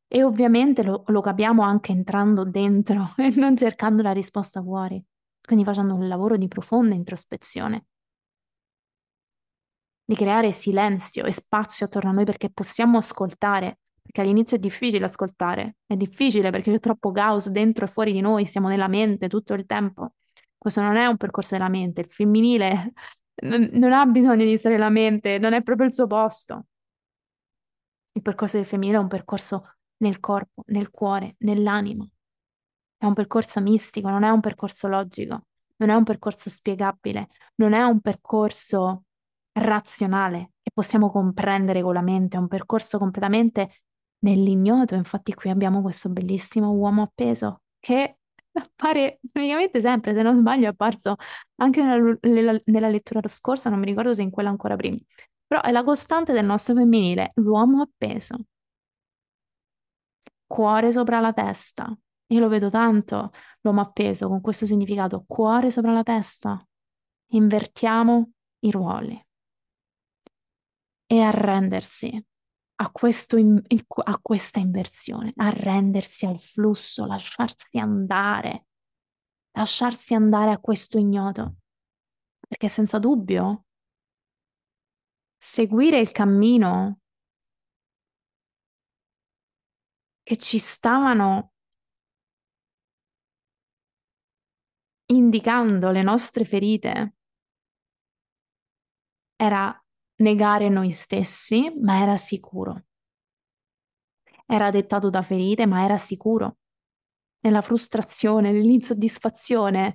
[0.06, 5.02] E ovviamente lo, lo capiamo anche entrando dentro e non cercando la risposta fuori,
[5.40, 7.86] quindi facendo un lavoro di profonda introspezione,
[10.12, 15.04] di creare silenzio e spazio attorno a noi perché possiamo ascoltare, perché all'inizio è difficile
[15.06, 19.28] ascoltare, è difficile perché c'è troppo caos dentro e fuori di noi, siamo nella mente
[19.28, 20.12] tutto il tempo.
[20.58, 22.92] Questo non è un percorso della mente, il femminile
[23.42, 26.66] non, non ha bisogno di stare nella mente, non è proprio il suo posto.
[28.12, 32.06] Il percorso del femminile è un percorso nel corpo, nel cuore, nell'anima.
[32.98, 35.46] È un percorso mistico, non è un percorso logico,
[35.76, 39.04] non è un percorso spiegabile, non è un percorso
[39.52, 43.82] razionale che possiamo comprendere con la mente, è un percorso completamente
[44.20, 44.94] nell'ignoto.
[44.94, 48.18] Infatti qui abbiamo questo bellissimo uomo appeso che
[48.52, 51.16] appare praticamente sempre, se non sbaglio, è apparso
[51.56, 54.98] anche nella, nella, nella lettura scorsa, non mi ricordo se in quella ancora prima,
[55.46, 58.36] però è la costante del nostro femminile, l'uomo appeso
[60.52, 61.96] cuore sopra la testa.
[62.26, 63.30] Io lo vedo tanto,
[63.62, 66.62] l'uomo appeso con questo significato, cuore sopra la testa.
[67.28, 69.26] Invertiamo i ruoli.
[71.12, 72.24] E arrendersi
[72.76, 78.68] a, questo, a questa inversione, arrendersi al flusso, lasciarsi andare,
[79.50, 81.56] lasciarsi andare a questo ignoto.
[82.48, 83.66] Perché senza dubbio
[85.36, 87.00] seguire il cammino
[90.22, 91.52] che ci stavano
[95.06, 97.16] indicando le nostre ferite
[99.36, 99.81] era
[100.22, 102.84] negare noi stessi, ma era sicuro.
[104.46, 106.58] Era dettato da ferite, ma era sicuro.
[107.40, 109.94] Nella frustrazione, nell'insoddisfazione.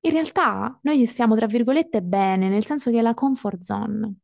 [0.00, 4.16] In realtà noi ci stiamo, tra virgolette, bene, nel senso che è la comfort zone.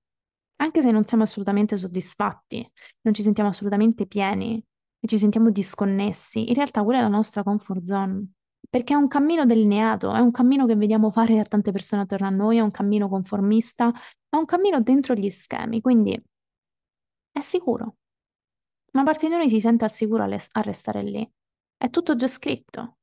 [0.57, 2.71] Anche se non siamo assolutamente soddisfatti,
[3.03, 4.63] non ci sentiamo assolutamente pieni,
[5.01, 8.27] e ci sentiamo disconnessi, in realtà quella è la nostra comfort zone.
[8.75, 12.27] Perché è un cammino delineato, è un cammino che vediamo fare a tante persone attorno
[12.27, 13.93] a noi, è un cammino conformista,
[14.29, 16.21] è un cammino dentro gli schemi, quindi
[17.31, 17.99] è sicuro.
[18.95, 21.33] Una parte di noi si sente al sicuro a restare lì.
[21.77, 22.97] È tutto già scritto,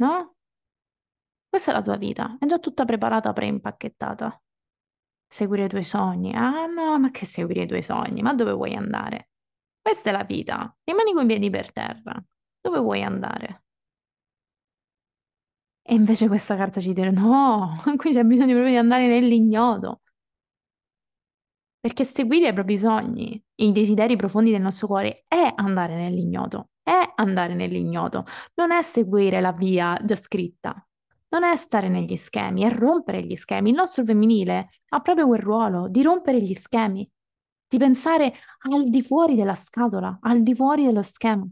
[0.00, 0.34] no?
[1.48, 4.42] Questa è la tua vita, è già tutta preparata, preimpacchettata.
[5.28, 6.34] Seguire i tuoi sogni.
[6.34, 8.20] Ah no, ma che seguire i tuoi sogni?
[8.20, 9.28] Ma dove vuoi andare?
[9.80, 10.76] Questa è la vita.
[10.82, 12.20] Rimani con i piedi per terra.
[12.60, 13.65] Dove vuoi andare?
[15.88, 20.00] E invece questa carta ci dice no, qui c'è bisogno proprio di andare nell'ignoto.
[21.78, 27.12] Perché seguire i propri sogni, i desideri profondi del nostro cuore è andare nell'ignoto, è
[27.14, 30.84] andare nell'ignoto, non è seguire la via già scritta,
[31.28, 33.70] non è stare negli schemi, è rompere gli schemi.
[33.70, 37.08] Il nostro femminile ha proprio quel ruolo di rompere gli schemi,
[37.68, 38.34] di pensare
[38.68, 41.46] al di fuori della scatola, al di fuori dello schema.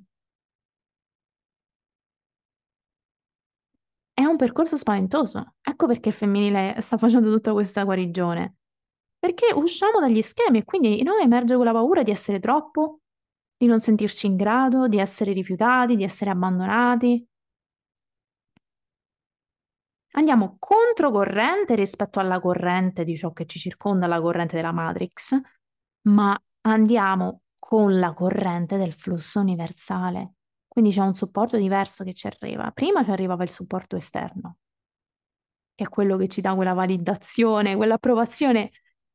[4.24, 5.56] È un percorso spaventoso.
[5.60, 8.56] Ecco perché il femminile sta facendo tutta questa guarigione.
[9.18, 13.00] Perché usciamo dagli schemi e quindi in noi emerge quella paura di essere troppo,
[13.54, 17.22] di non sentirci in grado, di essere rifiutati, di essere abbandonati.
[20.12, 25.38] Andiamo controcorrente rispetto alla corrente di ciò che ci circonda, la corrente della Matrix,
[26.08, 30.33] ma andiamo con la corrente del flusso universale.
[30.74, 32.72] Quindi c'è un supporto diverso che ci arriva.
[32.72, 34.56] Prima ci arrivava il supporto esterno,
[35.72, 38.72] che è quello che ci dà quella validazione, quell'approvazione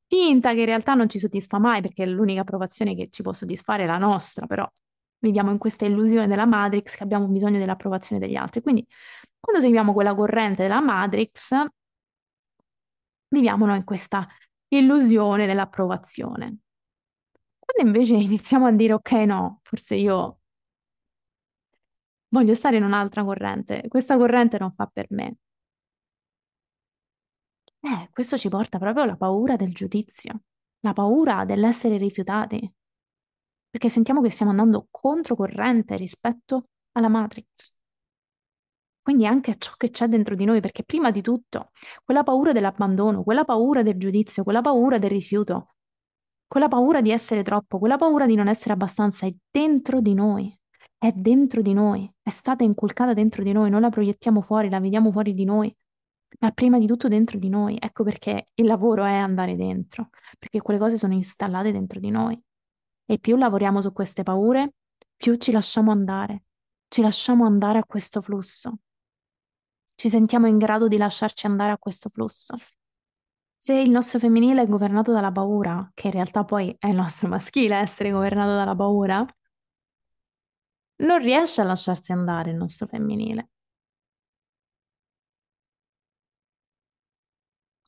[0.08, 3.84] finta che in realtà non ci soddisfa mai, perché l'unica approvazione che ci può soddisfare
[3.84, 4.66] è la nostra, però
[5.20, 8.62] viviamo in questa illusione della Matrix che abbiamo bisogno dell'approvazione degli altri.
[8.62, 8.88] Quindi
[9.38, 11.54] quando seguiamo quella corrente della Matrix,
[13.28, 14.26] viviamo noi in questa
[14.70, 16.58] illusione dell'approvazione.
[17.60, 20.39] Quando invece iniziamo a dire ok, no, forse io
[22.30, 25.38] voglio stare in un'altra corrente, questa corrente non fa per me.
[27.82, 30.42] Eh, questo ci porta proprio alla paura del giudizio,
[30.82, 32.72] la paura dell'essere rifiutati,
[33.70, 37.78] perché sentiamo che stiamo andando controcorrente rispetto alla Matrix.
[39.02, 41.72] Quindi anche a ciò che c'è dentro di noi, perché prima di tutto
[42.04, 45.76] quella paura dell'abbandono, quella paura del giudizio, quella paura del rifiuto,
[46.48, 50.59] quella paura di essere troppo, quella paura di non essere abbastanza è dentro di noi,
[51.00, 54.82] è dentro di noi, è stata inculcata dentro di noi, noi la proiettiamo fuori, la
[54.82, 55.74] vediamo fuori di noi,
[56.40, 57.78] ma prima di tutto dentro di noi.
[57.80, 62.40] Ecco perché il lavoro è andare dentro, perché quelle cose sono installate dentro di noi.
[63.06, 64.74] E più lavoriamo su queste paure,
[65.16, 66.44] più ci lasciamo andare,
[66.90, 68.80] ci lasciamo andare a questo flusso.
[69.96, 72.56] Ci sentiamo in grado di lasciarci andare a questo flusso.
[73.58, 77.28] Se il nostro femminile è governato dalla paura, che in realtà poi è il nostro
[77.30, 79.26] maschile essere governato dalla paura,
[81.00, 83.50] non riesce a lasciarsi andare il nostro femminile.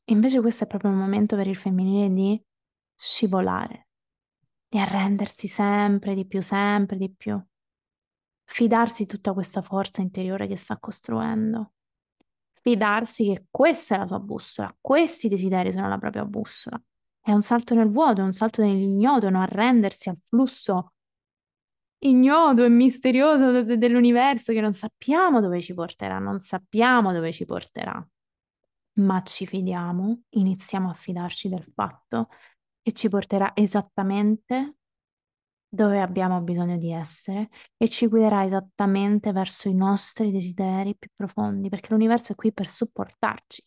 [0.06, 2.42] Invece questo è proprio il momento per il femminile di
[2.94, 3.88] scivolare,
[4.68, 7.42] di arrendersi sempre di più, sempre di più,
[8.44, 11.72] fidarsi di tutta questa forza interiore che sta costruendo,
[12.60, 16.80] fidarsi che questa è la sua bussola, questi desideri sono la propria bussola.
[17.20, 20.92] È un salto nel vuoto, è un salto nell'ignoto, non arrendersi al flusso
[22.04, 28.06] ignoto e misterioso dell'universo che non sappiamo dove ci porterà, non sappiamo dove ci porterà
[28.94, 32.28] ma ci fidiamo, iniziamo a fidarci del fatto
[32.82, 34.76] che ci porterà esattamente
[35.68, 41.70] dove abbiamo bisogno di essere e ci guiderà esattamente verso i nostri desideri più profondi,
[41.70, 43.64] perché l'universo è qui per supportarci.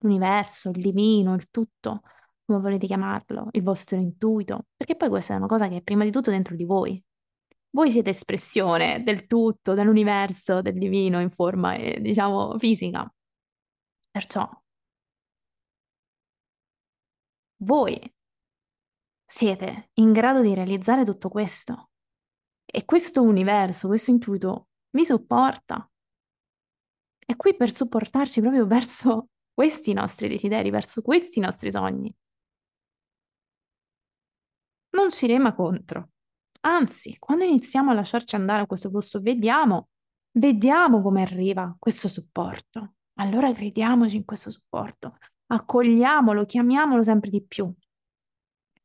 [0.00, 2.02] L'universo, il divino, il tutto,
[2.44, 6.04] come volete chiamarlo, il vostro intuito, perché poi questa è una cosa che è prima
[6.04, 7.02] di tutto dentro di voi.
[7.70, 13.10] Voi siete espressione del tutto, dell'universo, del divino in forma, eh, diciamo, fisica.
[14.10, 14.48] Perciò
[17.58, 17.98] voi
[19.24, 21.90] siete in grado di realizzare tutto questo.
[22.64, 25.90] E questo universo, questo intuito vi supporta.
[27.18, 32.14] È qui per supportarci proprio verso questi nostri desideri, verso questi nostri sogni.
[34.90, 36.10] Non ci rema contro.
[36.60, 39.88] Anzi, quando iniziamo a lasciarci andare a questo flusso, vediamo,
[40.32, 42.94] vediamo come arriva questo supporto.
[43.14, 45.16] Allora crediamoci in questo supporto,
[45.46, 47.72] accogliamolo, chiamiamolo sempre di più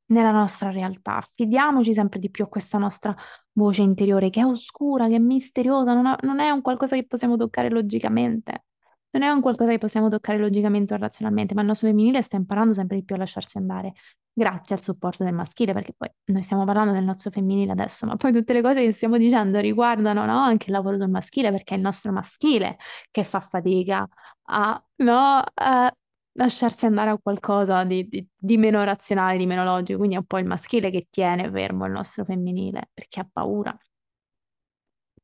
[0.07, 3.15] nella nostra realtà, affidiamoci sempre di più a questa nostra
[3.53, 7.05] voce interiore che è oscura, che è misteriosa, non, ha, non è un qualcosa che
[7.05, 8.65] possiamo toccare logicamente,
[9.13, 12.35] non è un qualcosa che possiamo toccare logicamente o razionalmente, ma il nostro femminile sta
[12.35, 13.93] imparando sempre di più a lasciarsi andare
[14.33, 18.15] grazie al supporto del maschile, perché poi noi stiamo parlando del nostro femminile adesso, ma
[18.15, 21.75] poi tutte le cose che stiamo dicendo riguardano no, anche il lavoro sul maschile, perché
[21.75, 22.77] è il nostro maschile
[23.11, 24.07] che fa fatica
[24.47, 25.93] a, no, a
[26.33, 30.25] lasciarsi andare a qualcosa di, di, di, meno razionale, di meno logico, quindi è un
[30.25, 33.77] po' il maschile che tiene fermo il nostro femminile, perché ha paura.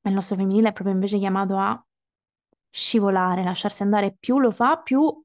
[0.02, 1.84] Ma il nostro femminile è proprio invece chiamato a
[2.69, 5.23] scivolare, lasciarsi andare, più lo fa, più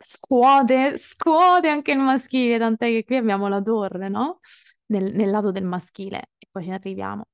[0.00, 4.40] scuote, scuote anche il maschile, tant'è che qui abbiamo la torre, no?
[4.86, 7.24] Nel, nel lato del maschile, e poi ci arriviamo.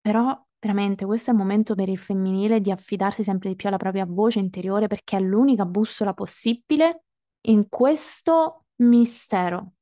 [0.00, 3.76] Però veramente questo è il momento per il femminile di affidarsi sempre di più alla
[3.78, 7.04] propria voce interiore perché è l'unica bussola possibile
[7.46, 9.72] in questo mistero,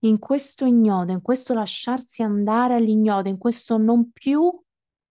[0.00, 4.50] in questo ignoto, in questo lasciarsi andare all'ignoto, in questo non più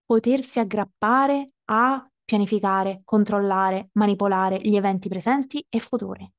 [0.04, 6.30] potersi aggrappare a pianificare, controllare, manipolare gli eventi presenti e futuri.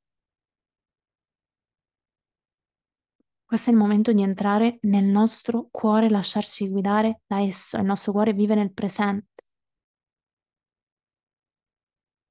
[3.44, 7.78] Questo è il momento di entrare nel nostro cuore, lasciarci guidare da esso.
[7.78, 9.46] Il nostro cuore vive nel presente,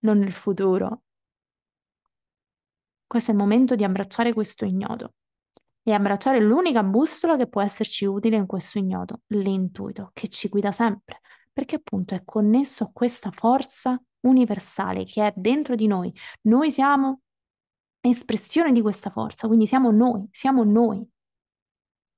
[0.05, 1.03] non nel futuro.
[3.09, 5.15] Questo è il momento di abbracciare questo ignoto
[5.83, 10.71] e abbracciare l'unica bussola che può esserci utile in questo ignoto, l'intuito, che ci guida
[10.71, 11.23] sempre,
[11.59, 16.15] perché appunto è connesso a questa forza universale che è dentro di noi.
[16.43, 17.23] Noi siamo
[18.01, 21.05] espressione di questa forza, quindi siamo noi, siamo noi.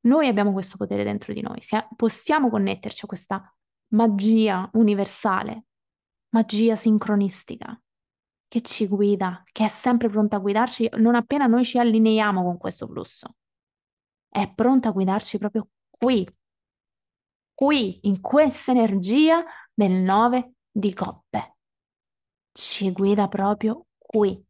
[0.00, 1.58] Noi abbiamo questo potere dentro di noi,
[1.96, 3.56] possiamo connetterci a questa
[3.94, 5.64] magia universale,
[6.34, 7.80] magia sincronistica
[8.46, 12.58] che ci guida, che è sempre pronta a guidarci non appena noi ci allineiamo con
[12.58, 13.36] questo flusso.
[14.28, 16.28] È pronta a guidarci proprio qui,
[17.60, 19.44] qui, in questa energia
[19.74, 21.56] del 9 di coppe.
[22.52, 24.42] Ci guida proprio qui.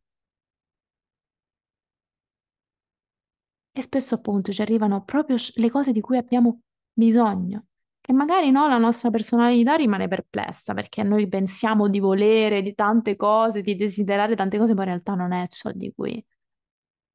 [3.73, 6.61] E spesso appunto ci arrivano proprio le cose di cui abbiamo
[6.93, 7.67] bisogno,
[8.01, 13.17] che magari no, la nostra personalità rimane perplessa perché noi pensiamo di volere di tante
[13.17, 16.25] cose, di desiderare tante cose, ma in realtà non è ciò di cui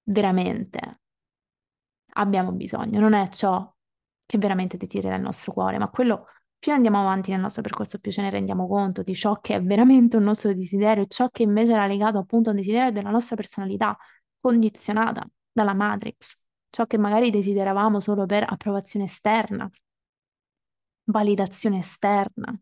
[0.04, 1.02] veramente
[2.16, 3.75] abbiamo bisogno, non è ciò
[4.26, 8.12] che veramente desidera il nostro cuore, ma quello più andiamo avanti nel nostro percorso, più
[8.12, 11.74] ce ne rendiamo conto di ciò che è veramente un nostro desiderio, ciò che invece
[11.74, 13.96] era legato appunto a un desiderio della nostra personalità,
[14.40, 19.70] condizionata dalla Matrix, ciò che magari desideravamo solo per approvazione esterna,
[21.06, 22.58] validazione esterna,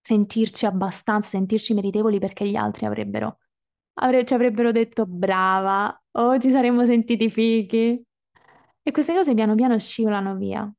[0.00, 3.38] sentirci abbastanza, sentirci meritevoli perché gli altri avrebbero,
[3.94, 8.02] avre- ci avrebbero detto brava, o ci saremmo sentiti fighi.
[8.88, 10.72] E queste cose piano piano scivolano via,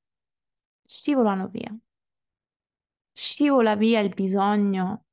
[0.85, 1.77] scivolano via.
[3.11, 5.03] Scivola via il bisogno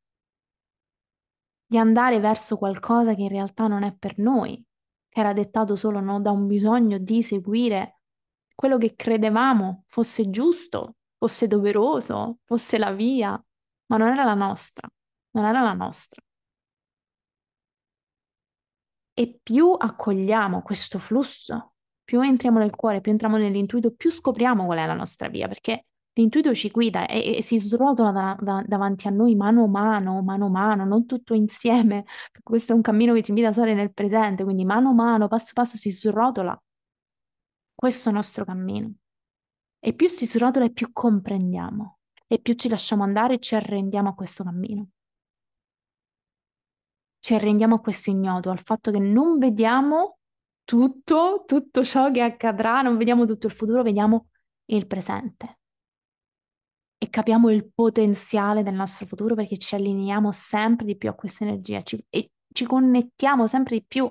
[1.66, 4.64] di andare verso qualcosa che in realtà non è per noi,
[5.08, 7.98] che era dettato solo no, da un bisogno di seguire
[8.54, 13.30] quello che credevamo fosse giusto, fosse doveroso, fosse la via,
[13.86, 14.88] ma non era la nostra,
[15.32, 16.22] non era la nostra.
[19.14, 21.73] E più accogliamo questo flusso,
[22.04, 25.86] più entriamo nel cuore, più entriamo nell'intuito, più scopriamo qual è la nostra via, perché
[26.14, 30.22] l'intuito ci guida e, e si srotola da, da, davanti a noi mano a mano,
[30.22, 32.04] mano a mano, non tutto insieme.
[32.42, 35.28] Questo è un cammino che ci invita a stare nel presente, quindi mano a mano,
[35.28, 36.58] passo passo si srotola
[37.74, 38.94] questo nostro cammino.
[39.80, 44.10] E più si srotola e più comprendiamo, e più ci lasciamo andare e ci arrendiamo
[44.10, 44.88] a questo cammino.
[47.18, 50.18] Ci arrendiamo a questo ignoto, al fatto che non vediamo
[50.64, 54.28] tutto, tutto ciò che accadrà, non vediamo tutto il futuro, vediamo
[54.66, 55.58] il presente.
[56.98, 61.44] E capiamo il potenziale del nostro futuro perché ci allineiamo sempre di più a questa
[61.44, 64.10] energia ci, e ci connettiamo sempre di più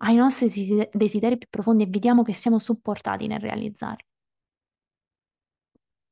[0.00, 0.48] ai nostri
[0.92, 4.04] desideri più profondi e vediamo che siamo supportati nel realizzarli.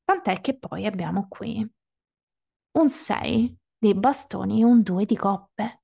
[0.05, 1.69] Tant'è che poi abbiamo qui
[2.79, 5.83] un 6 di bastoni e un 2 di coppe.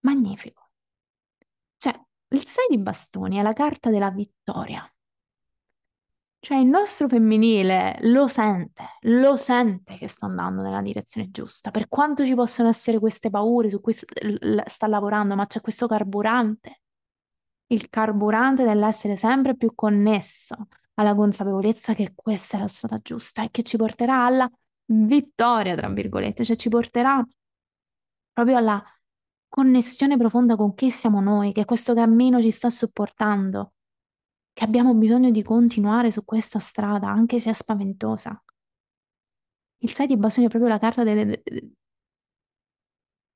[0.00, 0.61] Magnifico.
[2.32, 4.90] Il 6 di bastoni è la carta della vittoria.
[6.38, 11.88] Cioè il nostro femminile lo sente, lo sente che sta andando nella direzione giusta, per
[11.88, 16.80] quanto ci possono essere queste paure su cui sta lavorando, ma c'è questo carburante,
[17.66, 20.56] il carburante dell'essere sempre più connesso
[20.94, 24.50] alla consapevolezza che questa è la strada giusta e che ci porterà alla
[24.86, 27.24] vittoria, tra virgolette, cioè ci porterà
[28.32, 28.82] proprio alla
[29.52, 33.74] connessione profonda con chi siamo noi, che questo cammino ci sta supportando
[34.54, 38.42] che abbiamo bisogno di continuare su questa strada, anche se è spaventosa.
[39.82, 41.42] Il 6 di bastoni è proprio la carta de,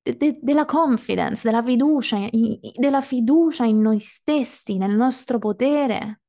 [0.02, 6.22] de, de, della confidence, della fiducia, della fiducia in noi stessi, nel nostro potere,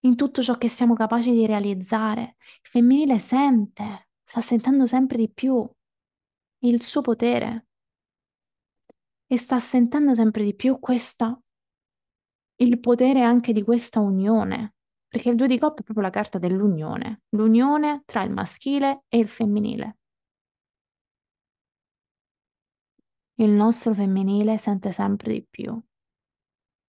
[0.00, 2.36] in tutto ciò che siamo capaci di realizzare.
[2.62, 5.66] Il femminile sente, sta sentendo sempre di più
[6.58, 7.66] il suo potere
[9.26, 11.38] e sta sentendo sempre di più questa
[12.58, 14.74] il potere anche di questa unione,
[15.06, 19.18] perché il due di coppe è proprio la carta dell'unione, l'unione tra il maschile e
[19.18, 19.98] il femminile.
[23.38, 25.78] Il nostro femminile sente sempre di più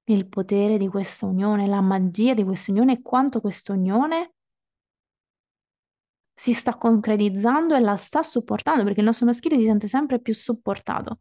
[0.10, 4.36] il potere di questa unione, la magia di questa unione e quanto questa unione
[6.34, 10.34] si sta concretizzando e la sta supportando, perché il nostro maschile si sente sempre più
[10.34, 11.20] supportato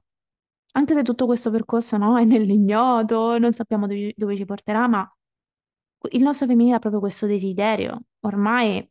[0.76, 5.10] anche se tutto questo percorso no, è nell'ignoto, non sappiamo dove, dove ci porterà, ma
[6.10, 8.88] il nostro femminile ha proprio questo desiderio ormai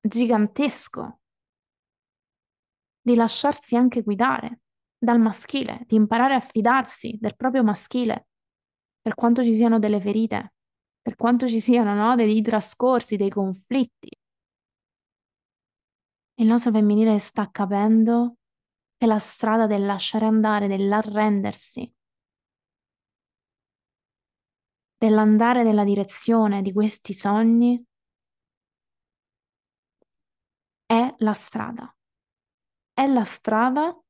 [0.00, 1.20] gigantesco
[3.00, 4.60] di lasciarsi anche guidare
[4.98, 8.26] dal maschile, di imparare a fidarsi del proprio maschile,
[9.00, 10.54] per quanto ci siano delle ferite,
[11.00, 14.10] per quanto ci siano no, dei trascorsi, dei conflitti.
[16.34, 18.36] Il nostro femminile sta capendo
[19.02, 21.92] è la strada del lasciare andare, dell'arrendersi,
[24.96, 27.84] dell'andare nella direzione di questi sogni
[30.86, 31.92] è la strada.
[32.92, 34.00] È la strada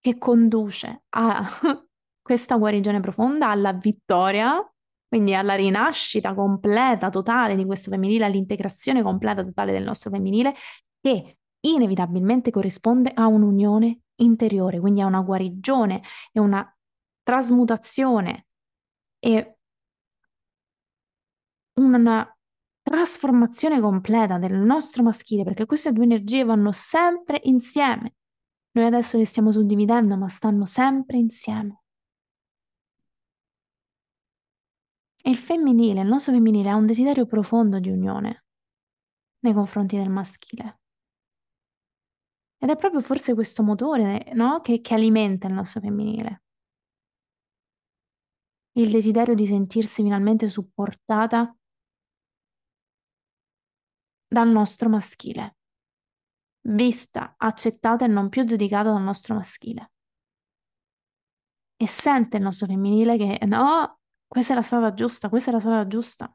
[0.00, 1.46] che conduce a
[2.20, 4.60] questa guarigione profonda, alla vittoria,
[5.06, 10.54] quindi alla rinascita completa, totale di questo femminile, all'integrazione completa, totale del nostro femminile,
[11.00, 16.02] che inevitabilmente corrisponde a un'unione interiore, quindi a una guarigione
[16.32, 16.64] e una
[17.22, 18.46] trasmutazione
[19.18, 19.58] e
[21.74, 22.36] una
[22.82, 28.14] trasformazione completa del nostro maschile, perché queste due energie vanno sempre insieme.
[28.72, 31.82] Noi adesso le stiamo suddividendo, ma stanno sempre insieme.
[35.22, 38.44] E il femminile, il nostro femminile, ha un desiderio profondo di unione
[39.40, 40.78] nei confronti del maschile.
[42.60, 44.60] Ed è proprio forse questo motore, no?
[44.60, 46.42] che, che alimenta il nostro femminile.
[48.72, 51.54] Il desiderio di sentirsi finalmente supportata
[54.26, 55.56] dal nostro maschile,
[56.68, 59.92] vista, accettata e non più giudicata dal nostro maschile.
[61.76, 65.60] E sente il nostro femminile che no, questa è la strada giusta, questa è la
[65.60, 66.32] strada giusta.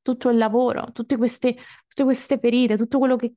[0.00, 3.34] Tutto il lavoro, tutte queste, tutte queste ferite, tutto quello che,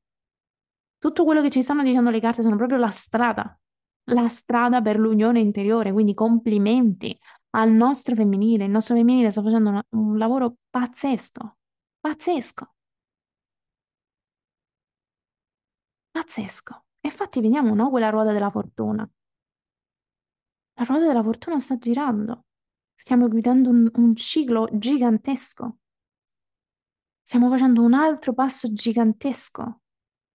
[1.05, 3.59] tutto quello che ci stanno dicendo le carte sono proprio la strada,
[4.05, 5.91] la strada per l'unione interiore.
[5.91, 7.15] Quindi complimenti
[7.51, 8.65] al nostro femminile.
[8.65, 11.57] Il nostro femminile sta facendo una, un lavoro pazzesco,
[11.99, 12.73] pazzesco.
[16.11, 16.85] Pazzesco.
[17.01, 19.07] Infatti vediamo, no, quella ruota della fortuna.
[20.77, 22.45] La ruota della fortuna sta girando.
[22.95, 25.77] Stiamo guidando un, un ciclo gigantesco.
[27.21, 29.81] Stiamo facendo un altro passo gigantesco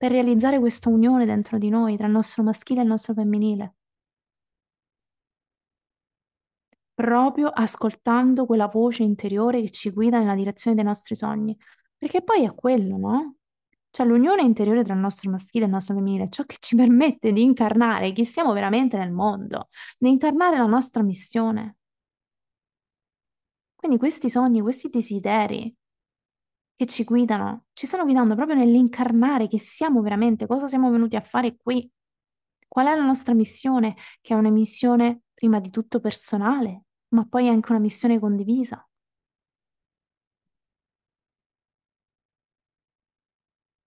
[0.00, 3.74] per realizzare questa unione dentro di noi, tra il nostro maschile e il nostro femminile.
[6.94, 11.54] Proprio ascoltando quella voce interiore che ci guida nella direzione dei nostri sogni.
[11.98, 13.34] Perché poi è quello, no?
[13.90, 16.76] Cioè l'unione interiore tra il nostro maschile e il nostro femminile è ciò che ci
[16.76, 21.76] permette di incarnare chi siamo veramente nel mondo, di incarnare la nostra missione.
[23.74, 25.74] Quindi questi sogni, questi desideri
[26.80, 31.20] che ci guidano, ci stanno guidando proprio nell'incarnare chi siamo veramente, cosa siamo venuti a
[31.20, 31.86] fare qui,
[32.66, 37.48] qual è la nostra missione, che è una missione prima di tutto personale, ma poi
[37.48, 38.82] anche una missione condivisa.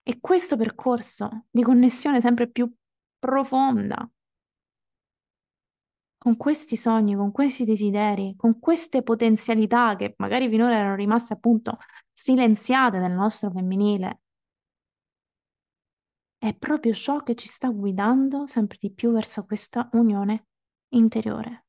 [0.03, 2.71] E questo percorso di connessione sempre più
[3.17, 4.07] profonda
[6.19, 11.77] con questi sogni, con questi desideri, con queste potenzialità che magari finora erano rimaste appunto
[12.13, 14.21] silenziate nel nostro femminile,
[16.37, 20.47] è proprio ciò che ci sta guidando sempre di più verso questa unione
[20.89, 21.65] interiore.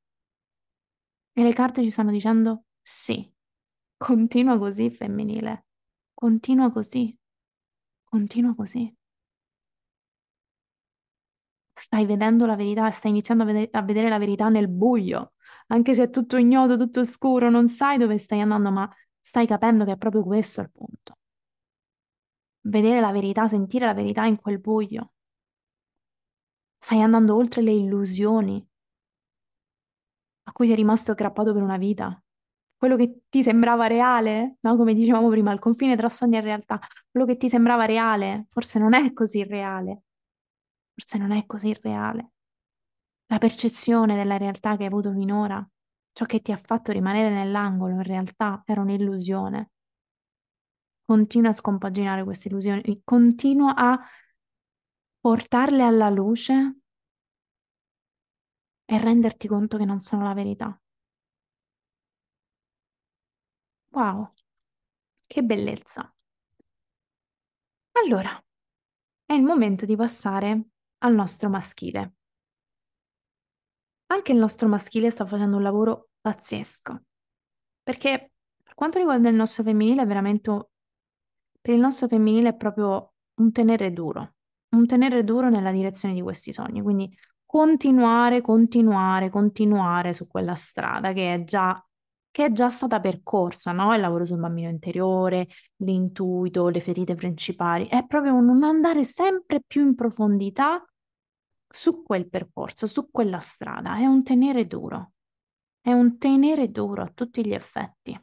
[1.33, 3.33] E le carte ci stanno dicendo sì,
[3.97, 5.67] continua così femminile,
[6.13, 7.17] continua così.
[8.15, 8.95] Continua così.
[11.73, 15.33] Stai vedendo la verità, stai iniziando a vedere, a vedere la verità nel buio,
[15.69, 18.89] anche se è tutto ignoto, tutto scuro, non sai dove stai andando, ma
[19.25, 21.17] stai capendo che è proprio questo il punto.
[22.67, 25.13] Vedere la verità, sentire la verità in quel buio.
[26.79, 28.67] Stai andando oltre le illusioni
[30.47, 32.23] a cui sei rimasto aggrappato per una vita
[32.77, 34.77] quello che ti sembrava reale, no?
[34.77, 36.79] Come dicevamo prima, il confine tra sogno e realtà,
[37.11, 40.03] quello che ti sembrava reale, forse non è così reale,
[40.93, 42.33] forse non è così reale.
[43.29, 45.67] La percezione della realtà che hai avuto finora,
[46.15, 49.73] ciò che ti ha fatto rimanere nell'angolo, in realtà era un'illusione.
[51.07, 53.99] Continua a scompaginare queste illusioni, continua a
[55.21, 56.77] portarle alla luce
[58.87, 60.81] e renderti conto che non sono la verità.
[63.93, 64.35] Wow,
[65.27, 66.15] che bellezza.
[67.93, 68.31] Allora,
[69.27, 70.63] è il momento di passare
[70.99, 72.15] al nostro maschile.
[74.07, 77.03] Anche il nostro maschile sta facendo un lavoro pazzesco,
[77.83, 78.33] perché
[78.63, 80.69] per quanto riguarda il nostro femminile è veramente,
[81.61, 84.35] per il nostro femminile è proprio un tenere duro,
[84.77, 87.13] un tenere duro nella direzione di questi sogni, quindi
[87.45, 91.85] continuare, continuare, continuare su quella strada che è già
[92.35, 93.95] che è già stata percorsa, no?
[93.95, 95.47] Il lavoro sul bambino interiore,
[95.77, 100.85] l'intuito, le ferite principali, è proprio un andare sempre più in profondità
[101.75, 105.15] su quel percorso, su quella strada, è un tenere duro,
[105.81, 108.17] è un tenere duro a tutti gli effetti,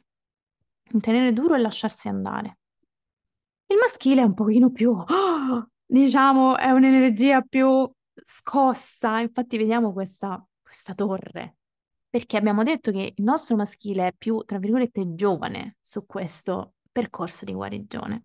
[0.92, 2.58] un tenere duro e lasciarsi andare.
[3.66, 7.90] Il maschile è un pochino più, oh, diciamo, è un'energia più
[8.24, 11.56] scossa, infatti vediamo questa, questa torre.
[12.08, 17.44] Perché abbiamo detto che il nostro maschile è più, tra virgolette, giovane su questo percorso
[17.44, 18.24] di guarigione.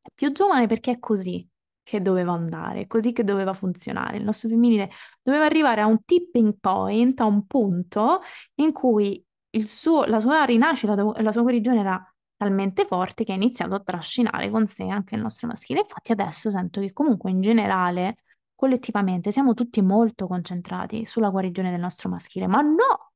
[0.00, 1.48] È più giovane perché è così,
[1.90, 4.18] che doveva andare, così che doveva funzionare.
[4.18, 8.20] Il nostro femminile doveva arrivare a un tipping point, a un punto
[8.56, 9.24] in cui
[9.64, 14.50] suo, la sua rinascita, la sua guarigione era talmente forte che ha iniziato a trascinare
[14.50, 15.80] con sé anche il nostro maschile.
[15.80, 18.18] Infatti adesso sento che comunque in generale,
[18.54, 23.10] collettivamente, siamo tutti molto concentrati sulla guarigione del nostro maschile, ma no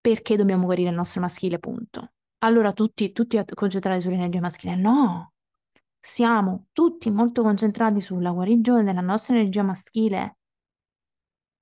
[0.00, 2.12] perché dobbiamo guarire il nostro maschile, punto.
[2.44, 5.32] Allora tutti, tutti concentrati sull'energia maschile, no.
[6.00, 10.38] Siamo tutti molto concentrati sulla guarigione della nostra energia maschile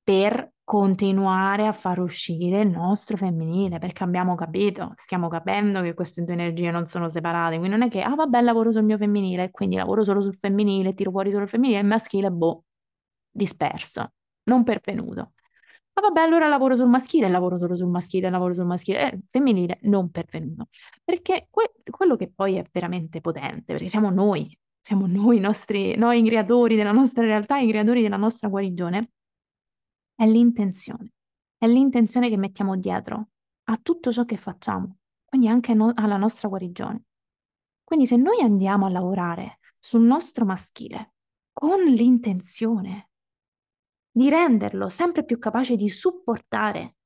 [0.02, 6.22] per continuare a far uscire il nostro femminile, perché abbiamo capito, stiamo capendo che queste
[6.22, 9.50] due energie non sono separate, quindi non è che, ah vabbè, lavoro sul mio femminile,
[9.50, 12.64] quindi lavoro solo sul femminile, tiro fuori solo il femminile, il maschile, boh,
[13.30, 14.12] disperso,
[14.44, 15.32] non pervenuto.
[15.98, 19.78] Ma vabbè, allora lavoro sul maschile, lavoro solo sul maschile, lavoro sul maschile, eh, femminile
[19.82, 20.66] non pervenuto.
[21.02, 26.20] Perché que- quello che poi è veramente potente, perché siamo noi, siamo noi, nostri, noi
[26.20, 29.10] i creatori della nostra realtà, i creatori della nostra guarigione,
[30.14, 31.12] è l'intenzione.
[31.56, 33.28] È l'intenzione che mettiamo dietro
[33.64, 37.04] a tutto ciò che facciamo, quindi anche no- alla nostra guarigione.
[37.84, 41.14] Quindi se noi andiamo a lavorare sul nostro maschile
[41.52, 43.05] con l'intenzione
[44.16, 46.96] di renderlo sempre più capace di supportare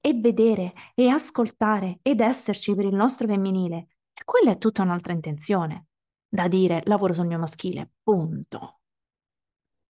[0.00, 3.88] e vedere e ascoltare ed esserci per il nostro femminile,
[4.24, 5.88] quella è tutta un'altra intenzione
[6.26, 8.80] da dire lavoro sul mio maschile, punto.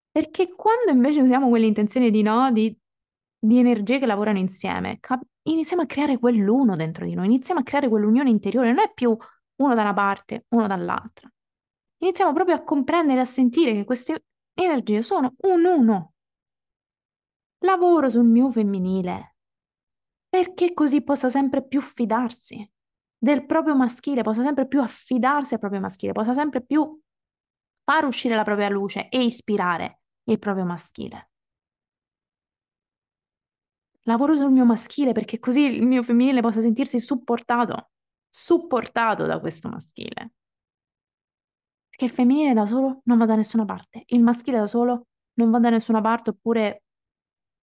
[0.09, 2.75] Perché quando invece usiamo quell'intenzione di no, di,
[3.37, 7.63] di energie che lavorano insieme, cap- iniziamo a creare quell'uno dentro di noi, iniziamo a
[7.63, 9.15] creare quell'unione interiore, non è più
[9.57, 11.31] uno da una parte, uno dall'altra.
[11.99, 14.23] Iniziamo proprio a comprendere, a sentire che queste
[14.63, 16.13] energie sono un uno.
[17.59, 19.35] Lavoro sul mio femminile,
[20.27, 22.69] perché così possa sempre più fidarsi
[23.17, 26.99] del proprio maschile, possa sempre più affidarsi al proprio maschile, possa sempre più
[27.83, 31.29] far uscire la propria luce e ispirare il proprio maschile.
[34.05, 37.91] Lavoro sul mio maschile perché così il mio femminile possa sentirsi supportato,
[38.29, 40.31] supportato da questo maschile.
[42.01, 45.51] Perché il femminile da solo non va da nessuna parte, il maschile da solo non
[45.51, 46.81] va da nessuna parte oppure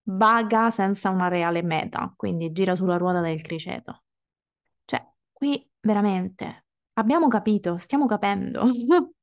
[0.03, 4.03] vaga senza una reale meta, quindi gira sulla ruota del criceto.
[4.85, 8.63] Cioè, qui veramente abbiamo capito, stiamo capendo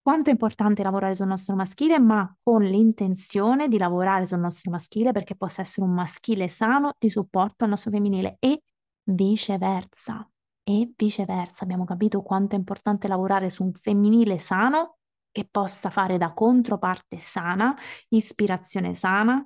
[0.00, 5.10] quanto è importante lavorare sul nostro maschile, ma con l'intenzione di lavorare sul nostro maschile
[5.10, 8.62] perché possa essere un maschile sano di supporto al nostro femminile e
[9.10, 10.31] viceversa.
[10.64, 14.98] E viceversa, abbiamo capito quanto è importante lavorare su un femminile sano
[15.32, 17.74] che possa fare da controparte sana,
[18.08, 19.44] ispirazione sana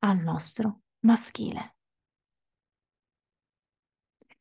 [0.00, 1.76] al nostro maschile.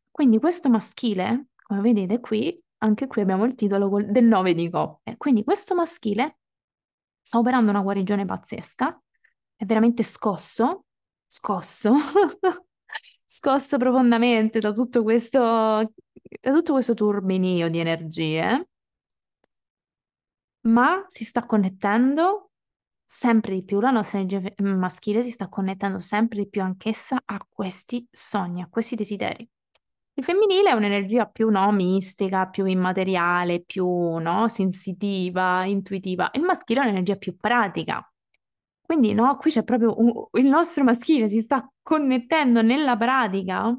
[0.10, 5.18] Quindi questo maschile, come vedete qui, anche qui abbiamo il titolo del 9 di coppe.
[5.18, 6.38] Quindi questo maschile
[7.22, 9.02] sta operando una guarigione pazzesca,
[9.56, 10.86] è veramente scosso,
[11.28, 11.96] scosso,
[13.26, 18.68] scosso profondamente da tutto questo, da tutto questo turbinio di energie,
[20.62, 22.52] ma si sta connettendo
[23.06, 27.46] sempre di più, la nostra energia maschile si sta connettendo sempre di più anch'essa a
[27.50, 29.48] questi sogni, a questi desideri.
[30.18, 36.30] Il femminile è un'energia più no, mistica, più immateriale, più no, sensitiva, intuitiva.
[36.34, 38.10] Il maschile è un'energia più pratica.
[38.86, 43.76] Quindi no, qui c'è proprio un, il nostro maschile si sta connettendo nella pratica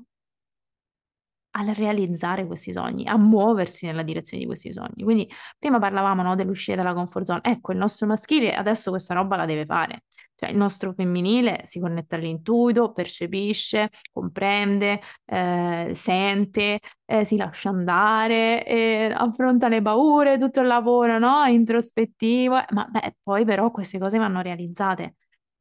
[1.58, 5.02] al realizzare questi sogni, a muoversi nella direzione di questi sogni.
[5.04, 7.40] Quindi prima parlavamo no, dell'uscire dalla comfort zone.
[7.42, 10.02] Ecco, il nostro maschile adesso questa roba la deve fare.
[10.36, 18.64] Cioè il nostro femminile si connette all'intuito, percepisce, comprende, eh, sente, eh, si lascia andare,
[18.66, 21.44] eh, affronta le paure, tutto il lavoro, no?
[21.46, 22.54] Introspettivo.
[22.70, 25.16] Ma beh, poi però queste cose vanno realizzate.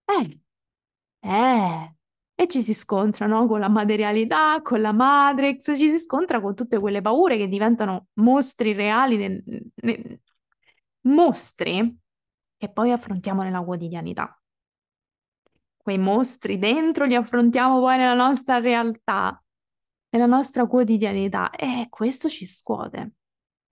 [0.06, 0.40] Eh,
[1.22, 1.96] eh,
[2.36, 3.48] e ci si scontra, no?
[3.48, 8.08] Con la materialità, con la Matrix, ci si scontra con tutte quelle paure che diventano
[8.16, 9.44] mostri reali, ne,
[9.76, 10.22] ne,
[11.02, 11.98] mostri
[12.58, 14.38] che poi affrontiamo nella quotidianità
[15.86, 19.40] quei mostri dentro li affrontiamo poi nella nostra realtà,
[20.10, 23.12] nella nostra quotidianità e questo ci scuote.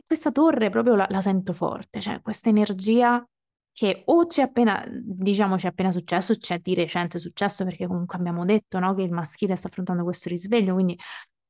[0.06, 3.28] Questa torre proprio la, la sento forte, cioè questa energia
[3.72, 8.46] che o c'è appena, diciamo, c'è appena successo, c'è di recente successo perché comunque abbiamo
[8.46, 10.96] detto no, che il maschile sta affrontando questo risveglio, quindi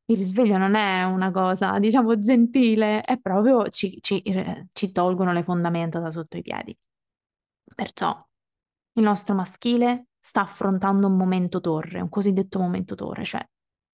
[0.05, 5.34] il risveglio non è una cosa, diciamo, gentile, è proprio ci, ci, eh, ci tolgono
[5.34, 6.74] le fondamenta da sotto i piedi.
[7.76, 8.26] Perciò
[8.93, 13.45] il nostro maschile sta affrontando un momento torre, un cosiddetto momento torre, cioè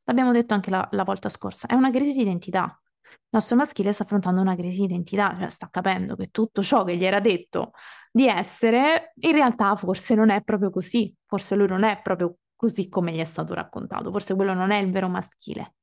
[0.04, 2.80] l'abbiamo detto anche la, la volta scorsa, è una crisi di identità.
[3.02, 6.84] Il nostro maschile sta affrontando una crisi di identità, cioè sta capendo che tutto ciò
[6.84, 7.72] che gli era detto
[8.12, 12.90] di essere, in realtà forse non è proprio così, forse lui non è proprio così
[12.90, 15.74] come gli è stato raccontato, forse quello non è il vero maschile.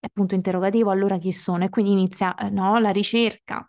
[0.00, 1.64] È punto interrogativo, allora chi sono?
[1.64, 3.68] E quindi inizia eh, no, la ricerca,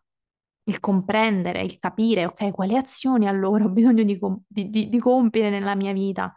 [0.69, 4.17] il comprendere, il capire, ok, quali azioni allora ho bisogno di,
[4.47, 6.33] di, di, di compiere nella mia vita.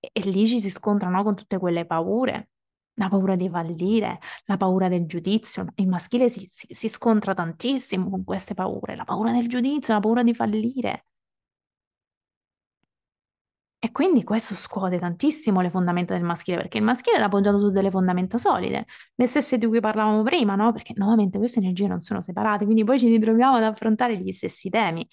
[0.00, 2.50] E, e lì ci si scontra no, con tutte quelle paure,
[2.94, 5.66] la paura di fallire, la paura del giudizio.
[5.76, 10.00] Il maschile si, si, si scontra tantissimo con queste paure, la paura del giudizio, la
[10.00, 11.06] paura di fallire.
[13.84, 17.70] E quindi questo scuote tantissimo le fondamenta del maschile, perché il maschile è appoggiato su
[17.70, 20.70] delle fondamenta solide, le stesse di cui parlavamo prima, no?
[20.70, 24.68] Perché nuovamente queste energie non sono separate, quindi poi ci ritroviamo ad affrontare gli stessi
[24.68, 25.04] temi,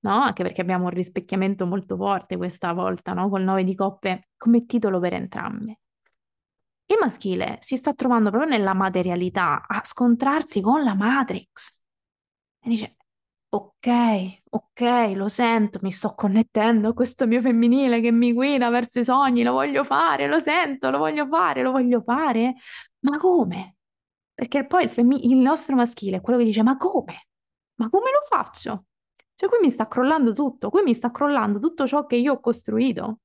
[0.00, 0.22] no?
[0.22, 3.28] Anche perché abbiamo un rispecchiamento molto forte questa volta, no?
[3.28, 5.78] Col 9 di coppe come titolo per entrambi.
[6.86, 11.78] Il maschile si sta trovando proprio nella materialità a scontrarsi con la Matrix.
[12.60, 12.95] E dice,
[13.56, 14.80] ok, ok,
[15.14, 19.42] lo sento, mi sto connettendo a questo mio femminile che mi guida verso i sogni,
[19.42, 22.54] lo voglio fare, lo sento, lo voglio fare, lo voglio fare.
[23.00, 23.76] Ma come?
[24.34, 27.26] Perché poi il, femmi- il nostro maschile è quello che dice, ma come?
[27.76, 28.86] Ma come lo faccio?
[29.34, 32.40] Cioè qui mi sta crollando tutto, qui mi sta crollando tutto ciò che io ho
[32.40, 33.20] costruito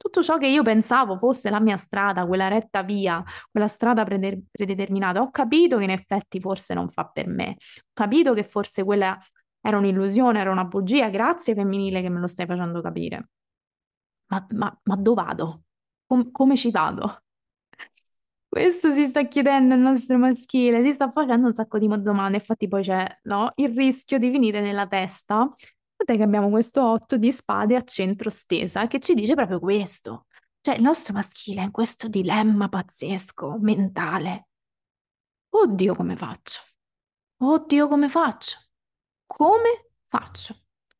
[0.00, 4.44] tutto ciò che io pensavo fosse la mia strada, quella retta via, quella strada prede-
[4.50, 8.82] predeterminata, ho capito che in effetti forse non fa per me, ho capito che forse
[8.82, 9.18] quella
[9.60, 13.30] era un'illusione, era una bugia, grazie femminile che me lo stai facendo capire.
[14.26, 15.62] Ma, ma, ma dove vado?
[16.06, 17.22] Com- come ci vado?
[18.48, 22.66] Questo si sta chiedendo il nostro maschile, si sta facendo un sacco di domande, infatti
[22.66, 25.54] poi c'è no, il rischio di finire nella testa
[26.00, 30.26] Tant'è che abbiamo questo 8 di spade a centro stesa che ci dice proprio questo.
[30.62, 34.48] Cioè, il nostro maschile è in questo dilemma pazzesco, mentale.
[35.50, 36.62] Oddio, come faccio?
[37.42, 38.69] Oddio, come faccio?
[39.32, 40.56] Come faccio?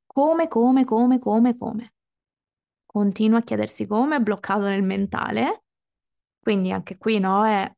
[0.07, 1.95] Come, come, come, come, come?
[2.87, 5.65] Continua a chiedersi come, è bloccato nel mentale.
[6.41, 7.71] Quindi anche qui, no, è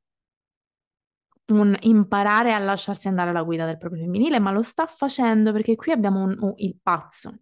[1.47, 5.75] un imparare a lasciarsi andare alla guida del proprio femminile, ma lo sta facendo perché
[5.75, 7.35] qui abbiamo un, un, il pazzo.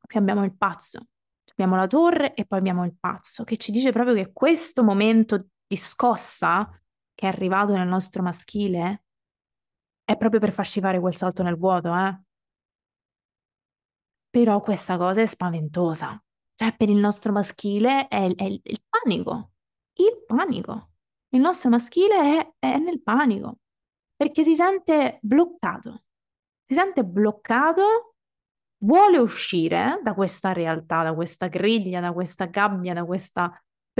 [0.00, 1.08] Qui abbiamo il pazzo.
[1.50, 5.36] Abbiamo la torre e poi abbiamo il pazzo, che ci dice proprio che questo momento
[5.66, 6.70] di scossa
[7.12, 9.02] che è arrivato nel nostro maschile
[10.10, 12.20] è proprio per farci fare quel salto nel vuoto, eh?
[14.28, 16.20] Però questa cosa è spaventosa.
[16.54, 19.52] Cioè, per il nostro maschile è, è il, il panico.
[19.94, 20.90] Il panico.
[21.28, 23.58] Il nostro maschile è, è nel panico
[24.16, 26.02] perché si sente bloccato.
[26.66, 28.16] Si sente bloccato,
[28.78, 33.50] vuole uscire da questa realtà, da questa griglia, da questa gabbia, da questa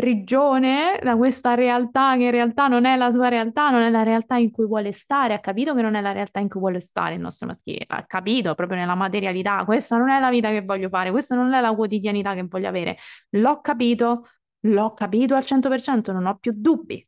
[0.00, 4.02] prigione, da questa realtà che in realtà non è la sua realtà, non è la
[4.02, 6.80] realtà in cui vuole stare, ha capito che non è la realtà in cui vuole
[6.80, 10.62] stare il nostro maschile, ha capito proprio nella materialità, questa non è la vita che
[10.62, 12.96] voglio fare, questa non è la quotidianità che voglio avere,
[13.30, 14.26] l'ho capito,
[14.60, 17.06] l'ho capito al 100%, non ho più dubbi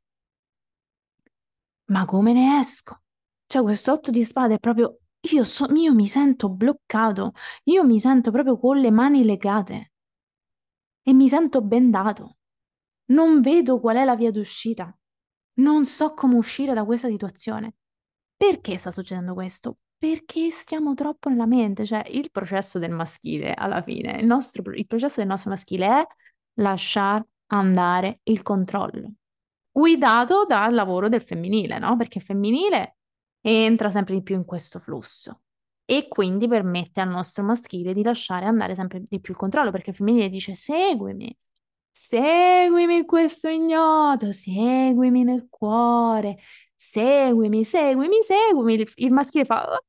[1.92, 3.02] ma come ne esco?
[3.46, 4.98] Cioè, questo otto di spade è proprio.
[5.32, 7.32] Io, so, io mi sento bloccato,
[7.64, 9.92] io mi sento proprio con le mani legate
[11.02, 12.38] e mi sento bendato.
[13.12, 14.94] Non vedo qual è la via d'uscita.
[15.54, 17.74] Non so come uscire da questa situazione.
[18.36, 19.78] Perché sta succedendo questo?
[19.96, 24.86] Perché stiamo troppo nella mente, cioè il processo del maschile alla fine, il, nostro, il
[24.86, 26.06] processo del nostro maschile è
[26.54, 29.12] lasciare andare il controllo
[29.72, 31.96] guidato dal lavoro del femminile, no?
[31.96, 32.96] Perché il femminile
[33.40, 35.40] entra sempre di più in questo flusso
[35.84, 39.90] e quindi permette al nostro maschile di lasciare andare sempre di più il controllo, perché
[39.90, 41.34] il femminile dice seguimi,
[41.92, 46.38] seguimi in questo ignoto, seguimi nel cuore,
[46.74, 48.74] seguimi, seguimi, seguimi.
[48.74, 49.84] Il, il maschile fa, oh,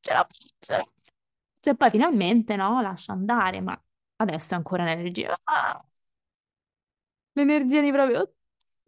[0.00, 0.92] ce la faccio.
[1.66, 3.80] E poi finalmente, no, lascia andare, ma
[4.16, 5.38] adesso è ancora l'energia.
[5.44, 5.80] Ah!
[7.32, 8.34] L'energia di proprio,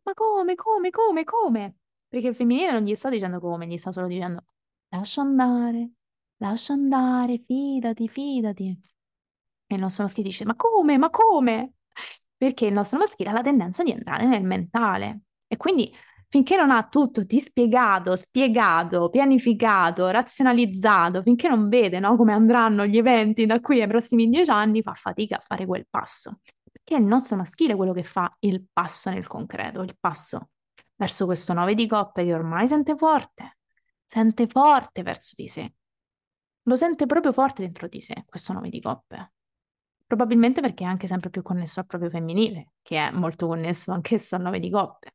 [0.04, 1.76] ma come, come, come, come?
[2.08, 4.44] Perché il femminile non gli sta dicendo come, gli sta solo dicendo
[4.88, 5.90] lascia andare,
[6.36, 8.80] lascia andare, fidati, fidati.
[9.66, 11.72] E il nostro maschile dice ma come, ma come?
[12.36, 15.20] Perché il nostro maschile ha la tendenza di entrare nel mentale.
[15.46, 15.92] E quindi
[16.28, 22.98] finché non ha tutto dispiegato, spiegato, pianificato, razionalizzato, finché non vede no, come andranno gli
[22.98, 26.40] eventi da qui ai prossimi dieci anni, fa fatica a fare quel passo
[26.86, 30.50] che è il nostro maschile quello che fa il passo nel concreto, il passo
[30.94, 33.58] verso questo nove di coppe che ormai sente forte,
[34.04, 35.74] sente forte verso di sé.
[36.62, 39.32] Lo sente proprio forte dentro di sé, questo nove di coppe.
[40.06, 44.36] Probabilmente perché è anche sempre più connesso al proprio femminile, che è molto connesso anch'esso
[44.36, 45.14] al nove di coppe.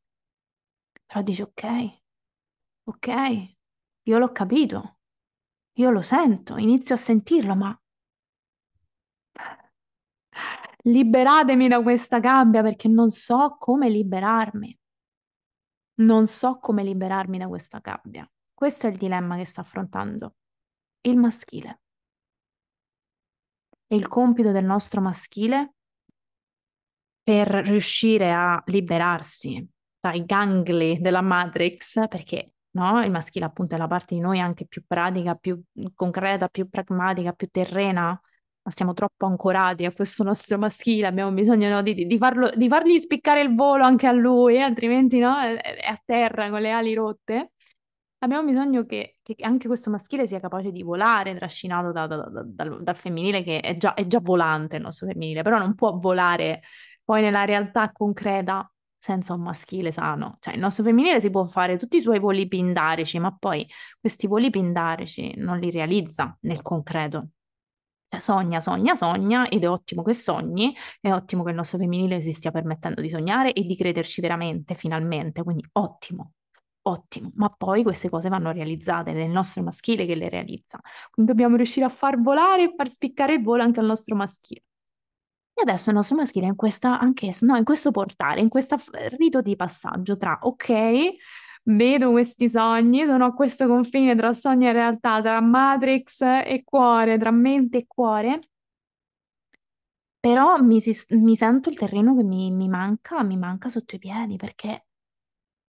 [1.06, 2.02] Però dice ok,
[2.84, 3.08] Ok,
[4.02, 4.98] io l'ho capito,
[5.74, 7.80] io lo sento, inizio a sentirlo, ma
[10.84, 14.76] liberatemi da questa gabbia perché non so come liberarmi.
[16.00, 18.28] Non so come liberarmi da questa gabbia.
[18.52, 20.34] Questo è il dilemma che sta affrontando
[21.02, 21.81] il maschile.
[23.92, 25.74] E il compito del nostro maschile
[27.22, 29.68] per riuscire a liberarsi
[30.00, 33.04] dai gangli della Matrix, perché no?
[33.04, 35.62] Il maschile appunto è la parte di noi anche più pratica, più
[35.94, 38.18] concreta, più pragmatica, più terrena,
[38.62, 42.68] ma stiamo troppo ancorati a questo nostro maschile, abbiamo bisogno no, di, di, farlo, di
[42.68, 46.70] fargli spiccare il volo anche a lui, altrimenti no, è, è a terra con le
[46.70, 47.52] ali rotte.
[48.20, 52.42] Abbiamo bisogno che, che anche questo maschile sia capace di volare, trascinato da, da, da,
[52.44, 55.96] dal, dal, femminile, che è già, è già volante il nostro femminile, però non può
[55.98, 56.62] volare
[57.04, 58.66] poi nella realtà concreta
[58.98, 60.36] senza un maschile sano.
[60.40, 63.66] Cioè, il nostro femminile si può fare tutti i suoi voli pindarici, ma poi
[64.00, 67.30] questi voli pindarici non li realizza nel concreto.
[68.08, 72.20] Cioè, sogna, sogna, sogna ed è ottimo che sogni, è ottimo che il nostro femminile
[72.20, 76.32] si stia permettendo di sognare e di crederci veramente, finalmente, quindi ottimo.
[76.84, 80.80] Ottimo, ma poi queste cose vanno realizzate, il nostro maschile che le realizza.
[81.10, 84.64] Quindi dobbiamo riuscire a far volare e far spiccare il volo anche al nostro maschile.
[85.54, 88.76] E adesso il nostro maschile è in questa, anch'esso, no, in questo portale, in questo
[89.16, 91.12] rito di passaggio tra, ok,
[91.64, 97.18] vedo questi sogni, sono a questo confine tra sogno e realtà, tra Matrix e cuore,
[97.18, 98.40] tra mente e cuore,
[100.18, 103.98] però mi, si, mi sento il terreno che mi, mi manca, mi manca sotto i
[103.98, 104.86] piedi, perché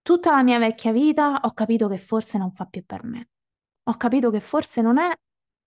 [0.04, 3.30] tutta la mia vecchia vita ho capito che forse non fa più per me.
[3.86, 5.12] Ho capito che forse non è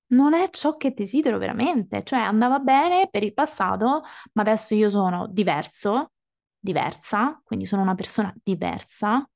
[0.09, 4.03] non è ciò che desidero veramente, cioè andava bene per il passato,
[4.35, 6.13] ma adesso io sono diverso,
[6.59, 9.29] diversa, quindi sono una persona diversa,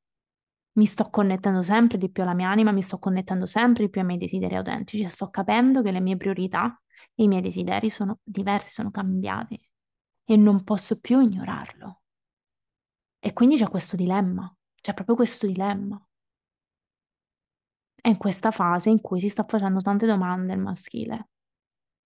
[0.74, 4.00] mi sto connettendo sempre di più alla mia anima, mi sto connettendo sempre di più
[4.00, 6.80] ai miei desideri autentici, sto capendo che le mie priorità
[7.14, 9.60] e i miei desideri sono diversi, sono cambiati
[10.24, 12.02] e non posso più ignorarlo.
[13.18, 16.02] E quindi c'è questo dilemma, c'è proprio questo dilemma.
[17.94, 21.28] È in questa fase in cui si sta facendo tante domande il maschile,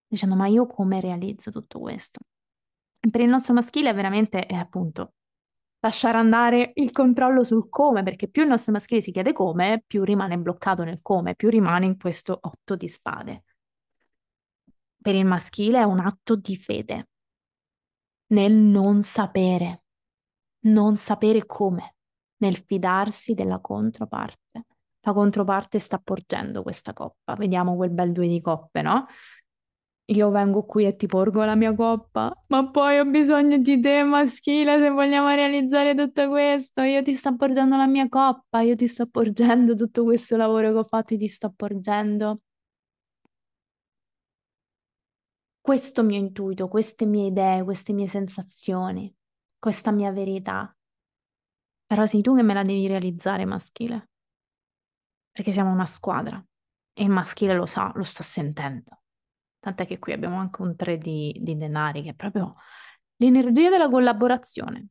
[0.06, 2.20] dicendo ma io come realizzo tutto questo?
[2.98, 5.14] Per il nostro maschile è veramente, è appunto,
[5.80, 10.02] lasciare andare il controllo sul come, perché più il nostro maschile si chiede come, più
[10.02, 13.44] rimane bloccato nel come, più rimane in questo otto di spade.
[15.00, 17.08] Per il maschile è un atto di fede,
[18.28, 19.84] nel non sapere,
[20.60, 21.93] non sapere come,
[22.44, 24.66] nel fidarsi della controparte
[25.04, 27.34] la controparte sta porgendo questa coppa.
[27.34, 29.06] Vediamo quel bel due di coppe, no?
[30.08, 34.02] Io vengo qui e ti porgo la mia coppa, ma poi ho bisogno di te
[34.02, 36.82] maschile se vogliamo realizzare tutto questo.
[36.82, 40.78] Io ti sto porgendo la mia coppa, io ti sto porgendo tutto questo lavoro che
[40.78, 42.40] ho fatto, ti sto porgendo
[45.60, 49.14] questo mio intuito, queste mie idee, queste mie sensazioni,
[49.58, 50.74] questa mia verità.
[51.94, 54.08] Però sei tu che me la devi realizzare, maschile
[55.34, 56.44] perché siamo una squadra
[56.92, 59.02] e il maschile lo sa, lo sta sentendo.
[59.58, 62.54] Tant'è che qui abbiamo anche un 3 di, di denari che è proprio
[63.16, 64.88] l'energia della collaborazione.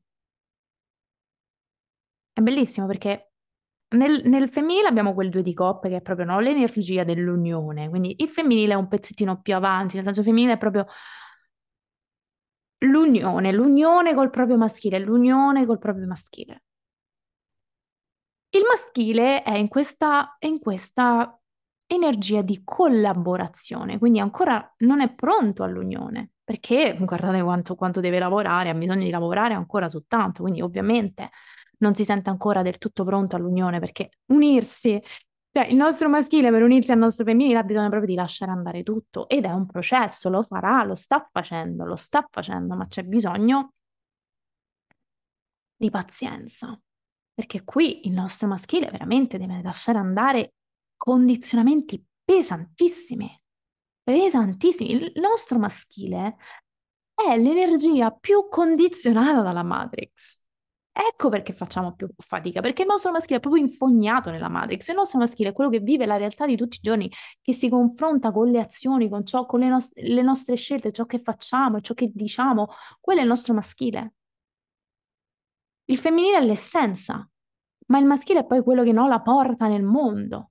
[2.33, 3.31] È bellissimo perché
[3.95, 8.15] nel, nel, femminile abbiamo quel 2 di coppe che è proprio no, l'energia dell'unione, quindi
[8.17, 10.85] il femminile è un pezzettino più avanti, nel senso femminile è proprio
[12.79, 16.63] l'unione, l'unione col proprio maschile, l'unione col proprio maschile.
[18.55, 21.39] Il maschile è in questa, è in questa
[21.87, 28.69] energia di collaborazione, quindi ancora non è pronto all'unione, perché guardate quanto, quanto deve lavorare,
[28.69, 31.31] ha bisogno di lavorare ancora su tanto, quindi ovviamente
[31.79, 35.01] non si sente ancora del tutto pronto all'unione, perché unirsi,
[35.51, 38.83] cioè il nostro maschile per unirsi al nostro femminile ha bisogno proprio di lasciare andare
[38.83, 43.01] tutto ed è un processo, lo farà, lo sta facendo, lo sta facendo, ma c'è
[43.03, 43.73] bisogno
[45.77, 46.79] di pazienza.
[47.33, 50.53] Perché qui il nostro maschile veramente deve lasciare andare
[50.95, 53.41] condizionamenti pesantissimi,
[54.03, 54.91] pesantissimi.
[54.91, 56.37] Il nostro maschile
[57.13, 60.39] è l'energia più condizionata dalla Matrix.
[60.95, 64.89] Ecco perché facciamo più fatica, perché il nostro maschile è proprio infognato nella Matrix.
[64.89, 67.11] Il nostro maschile è quello che vive la realtà di tutti i giorni,
[67.41, 71.05] che si confronta con le azioni, con, ciò, con le, nost- le nostre scelte, ciò
[71.05, 72.67] che facciamo, ciò che diciamo.
[72.99, 74.13] Quello è il nostro maschile.
[75.93, 77.29] Il femminile è l'essenza,
[77.89, 80.49] ma il maschile è poi quello che no, la porta nel mondo.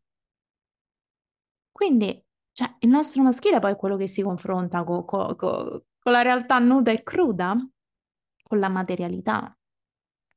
[1.72, 6.12] Quindi, cioè, il nostro maschile è poi quello che si confronta co- co- co- con
[6.12, 7.56] la realtà nuda e cruda,
[8.40, 9.52] con la materialità.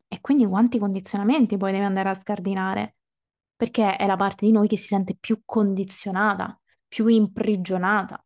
[0.07, 2.95] E quindi quanti condizionamenti poi deve andare a scardinare?
[3.55, 8.24] perché è la parte di noi che si sente più condizionata, più imprigionata.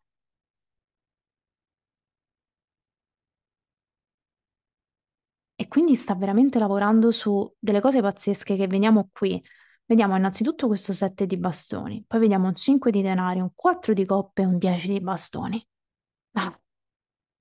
[5.70, 9.42] Quindi sta veramente lavorando su delle cose pazzesche che vediamo qui.
[9.86, 14.06] Vediamo innanzitutto questo 7 di bastoni, poi vediamo un 5 di denari, un 4 di
[14.06, 15.66] coppe e un 10 di bastoni.
[16.34, 16.60] Ah,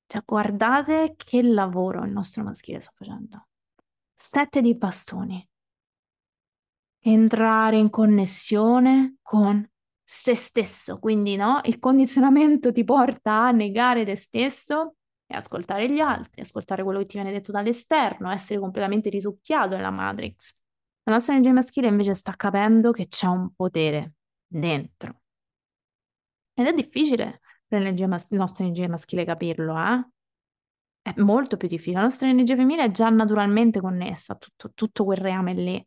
[0.07, 3.49] cioè, guardate che lavoro il nostro maschile sta facendo.
[4.15, 5.47] 7 di bastoni.
[7.01, 9.67] Entrare in connessione con
[10.03, 14.95] se stesso, quindi no, il condizionamento ti porta a negare te stesso
[15.31, 19.91] e ascoltare gli altri, ascoltare quello che ti viene detto dall'esterno, essere completamente risucchiato nella
[19.91, 20.57] Matrix.
[21.05, 24.15] La nostra energia maschile invece sta capendo che c'è un potere
[24.47, 25.21] dentro.
[26.55, 30.09] Ed è difficile per la nostra energia maschile capirlo, eh?
[31.03, 31.97] È molto più difficile.
[31.97, 35.87] La nostra energia femminile è già naturalmente connessa a tutto, tutto quel reame lì.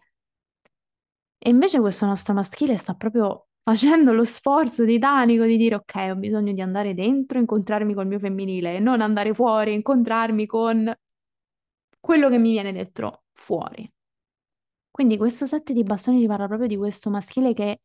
[1.43, 6.15] E invece questo nostro maschile sta proprio facendo lo sforzo titanico di dire ok, ho
[6.15, 10.93] bisogno di andare dentro, incontrarmi col mio femminile e non andare fuori, incontrarmi con
[11.99, 13.89] quello che mi viene detto fuori.
[14.89, 17.79] Quindi questo set di bastoni ti parla proprio di questo maschile che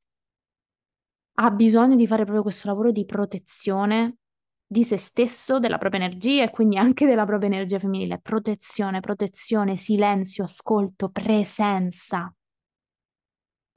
[1.38, 4.16] ha bisogno di fare proprio questo lavoro di protezione
[4.66, 8.18] di se stesso, della propria energia e quindi anche della propria energia femminile.
[8.20, 12.32] Protezione, protezione, silenzio, ascolto, presenza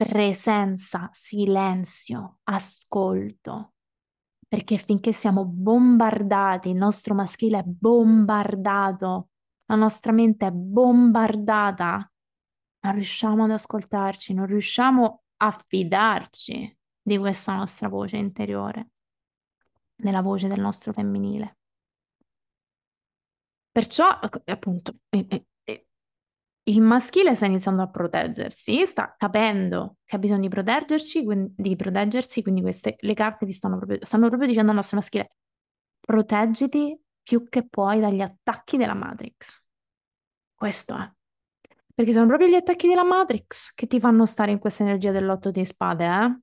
[0.06, 3.74] presenza, silenzio, ascolto.
[4.48, 9.28] Perché finché siamo bombardati, il nostro maschile è bombardato,
[9.66, 12.10] la nostra mente è bombardata,
[12.80, 18.92] non riusciamo ad ascoltarci, non riusciamo a fidarci di questa nostra voce interiore,
[19.94, 21.58] della voce del nostro femminile.
[23.70, 24.94] Perciò, appunto,
[26.70, 32.42] il maschile sta iniziando a proteggersi, sta capendo che ha bisogno di proteggerci, di proteggersi,
[32.42, 35.32] quindi queste, le carte vi stanno proprio, stanno proprio dicendo al nostro maschile,
[36.00, 39.62] proteggiti più che puoi dagli attacchi della Matrix.
[40.54, 41.10] Questo è.
[41.94, 45.50] Perché sono proprio gli attacchi della Matrix che ti fanno stare in questa energia dell'otto
[45.50, 46.38] di spade, eh?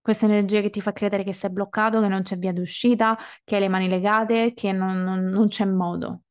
[0.00, 3.54] Questa energia che ti fa credere che sei bloccato, che non c'è via d'uscita, che
[3.54, 6.24] hai le mani legate, che non, non, non c'è modo.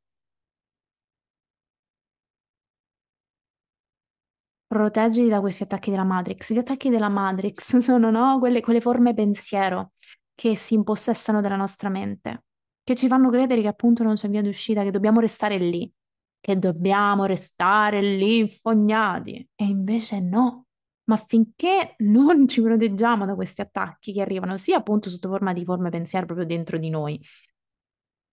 [4.74, 6.51] Proteggiti da questi attacchi della Matrix.
[6.51, 9.93] Gli attacchi della Matrix sono no, quelle, quelle forme pensiero
[10.36, 12.45] che si impossessano della nostra mente,
[12.84, 15.91] che ci fanno credere che appunto non c'è via d'uscita, che dobbiamo restare lì,
[16.39, 19.47] che dobbiamo restare lì infognati.
[19.55, 20.65] E invece no.
[21.05, 25.63] Ma finché non ci proteggiamo da questi attacchi che arrivano sia appunto sotto forma di
[25.63, 27.21] forme pensiero proprio dentro di noi,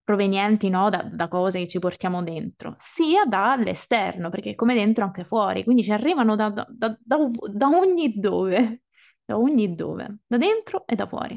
[0.02, 5.24] provenienti no, da, da, cose che ci portiamo dentro, sia dall'esterno, perché come dentro anche
[5.24, 8.82] fuori, quindi ci arrivano da, da, da ogni dove,
[9.24, 11.34] da ogni dove, da dentro e da fuori.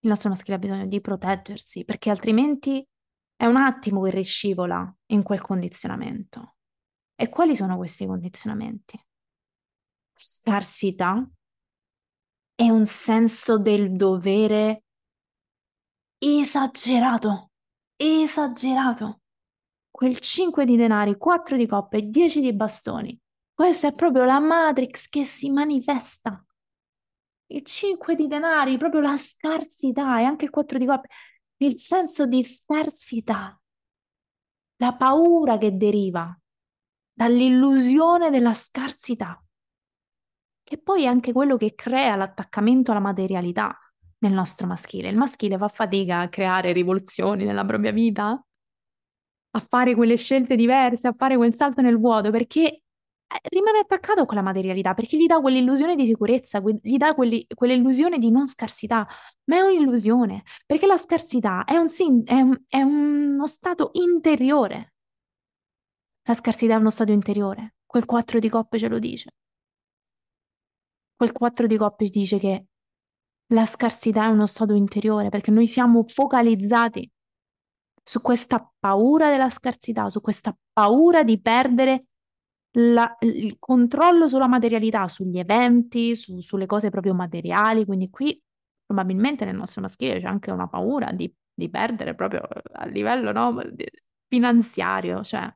[0.00, 2.86] Il nostro maschile ha bisogno di proteggersi, perché altrimenti
[3.34, 6.56] è un attimo che riscivola in quel condizionamento.
[7.14, 8.98] E quali sono questi condizionamenti?
[10.14, 11.28] Scarsità
[12.54, 14.84] e un senso del dovere
[16.26, 17.52] esagerato,
[17.94, 19.20] esagerato.
[19.90, 23.18] Quel 5 di denari, 4 di coppe e 10 di bastoni.
[23.54, 26.44] Questa è proprio la Matrix che si manifesta.
[27.46, 31.08] Il 5 di denari, proprio la scarsità e anche il 4 di coppe,
[31.58, 33.58] il senso di scarsità,
[34.78, 36.36] la paura che deriva
[37.12, 39.42] dall'illusione della scarsità,
[40.62, 43.78] che poi è anche quello che crea l'attaccamento alla materialità
[44.26, 45.08] nel nostro maschile.
[45.08, 48.44] Il maschile fa fatica a creare rivoluzioni nella propria vita,
[49.50, 52.82] a fare quelle scelte diverse, a fare quel salto nel vuoto, perché eh,
[53.50, 58.18] rimane attaccato a quella materialità, perché gli dà quell'illusione di sicurezza, gli dà quelli, quell'illusione
[58.18, 59.06] di non scarsità,
[59.44, 61.88] ma è un'illusione, perché la scarsità è, un,
[62.24, 64.92] è, è uno stato interiore.
[66.28, 69.30] La scarsità è uno stato interiore, quel 4 di coppe ce lo dice.
[71.16, 72.66] Quel 4 di coppe dice che
[73.48, 77.10] la scarsità è uno stato interiore perché noi siamo focalizzati
[78.02, 82.06] su questa paura della scarsità, su questa paura di perdere
[82.78, 87.84] la, il controllo sulla materialità, sugli eventi, su, sulle cose proprio materiali.
[87.84, 88.40] Quindi qui
[88.84, 92.42] probabilmente nel nostro maschile c'è anche una paura di, di perdere proprio
[92.72, 93.60] a livello no,
[94.28, 95.52] finanziario, cioè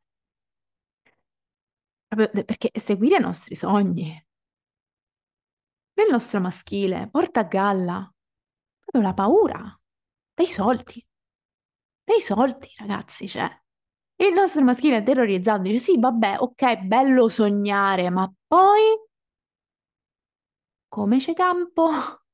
[2.08, 4.20] perché seguire i nostri sogni,
[6.00, 8.14] nel nostro maschile porta a galla
[8.78, 9.80] proprio la paura
[10.34, 11.04] dei soldi.
[12.04, 13.48] Dei soldi, ragazzi, cioè.
[14.16, 18.98] Il nostro maschile è terrorizzato, dice sì, vabbè, ok, bello sognare, ma poi
[20.88, 21.90] come c'è campo?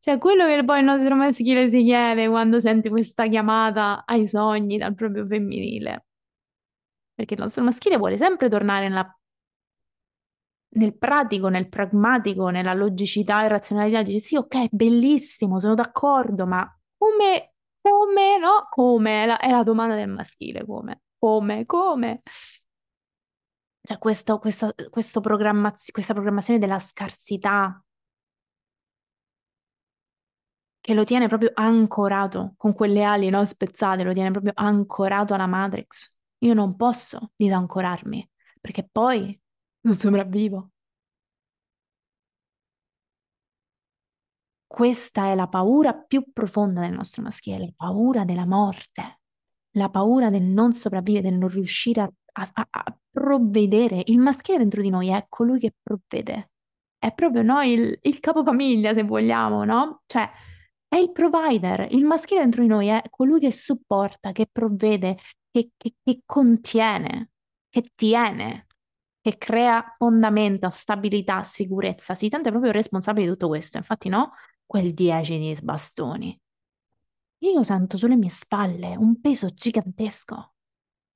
[0.00, 4.78] Cioè, quello che poi il nostro maschile si chiede quando sente questa chiamata ai sogni
[4.78, 6.06] dal proprio femminile.
[7.14, 9.17] Perché il nostro maschile vuole sempre tornare nella
[10.70, 16.64] nel pratico, nel pragmatico, nella logicità e razionalità, dice sì, ok, bellissimo, sono d'accordo, ma
[16.96, 18.66] come, come, no?
[18.70, 19.22] Come?
[19.24, 21.02] È la, è la domanda del maschile, come?
[21.18, 21.64] Come?
[21.66, 22.22] Come?
[23.82, 27.82] Cioè, questo, questa, questo programmaz- questa programmazione della scarsità
[30.80, 35.46] che lo tiene proprio ancorato con quelle ali, no, spezzate, lo tiene proprio ancorato alla
[35.46, 36.10] Matrix.
[36.38, 38.26] Io non posso disancorarmi,
[38.60, 39.38] perché poi
[39.88, 40.70] non sopravvivo.
[44.66, 49.20] Questa è la paura più profonda del nostro maschile, la paura della morte,
[49.72, 52.12] la paura del non sopravvivere, del non riuscire a,
[52.52, 54.02] a- a provvedere.
[54.06, 56.50] Il maschile dentro di noi è colui che provvede,
[56.98, 60.02] è proprio no, il, il capofamiglia, se vogliamo, no?
[60.06, 60.28] Cioè,
[60.86, 61.88] è il provider.
[61.90, 65.16] Il maschile dentro di noi è colui che supporta, che provvede,
[65.50, 67.30] che, che- che contiene,
[67.70, 68.66] che tiene
[69.20, 73.78] che crea fondamenta, stabilità, sicurezza, si sente proprio responsabile di tutto questo.
[73.78, 74.32] Infatti, no,
[74.64, 76.40] quel 10 di sbastoni.
[77.42, 80.54] Io sento sulle mie spalle un peso gigantesco,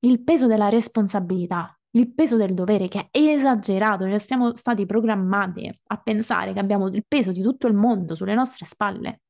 [0.00, 5.70] il peso della responsabilità, il peso del dovere che è esagerato, cioè siamo stati programmati
[5.88, 9.22] a pensare che abbiamo il peso di tutto il mondo sulle nostre spalle.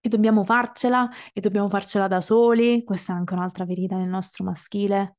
[0.00, 2.84] E dobbiamo farcela, e dobbiamo farcela da soli.
[2.84, 5.16] Questa è anche un'altra verità del nostro maschile.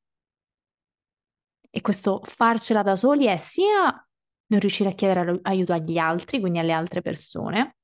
[1.76, 3.92] E questo farcela da soli è sia
[4.48, 7.76] non riuscire a chiedere aiuto agli altri, quindi alle altre persone,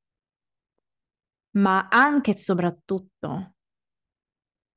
[1.57, 3.53] ma anche e soprattutto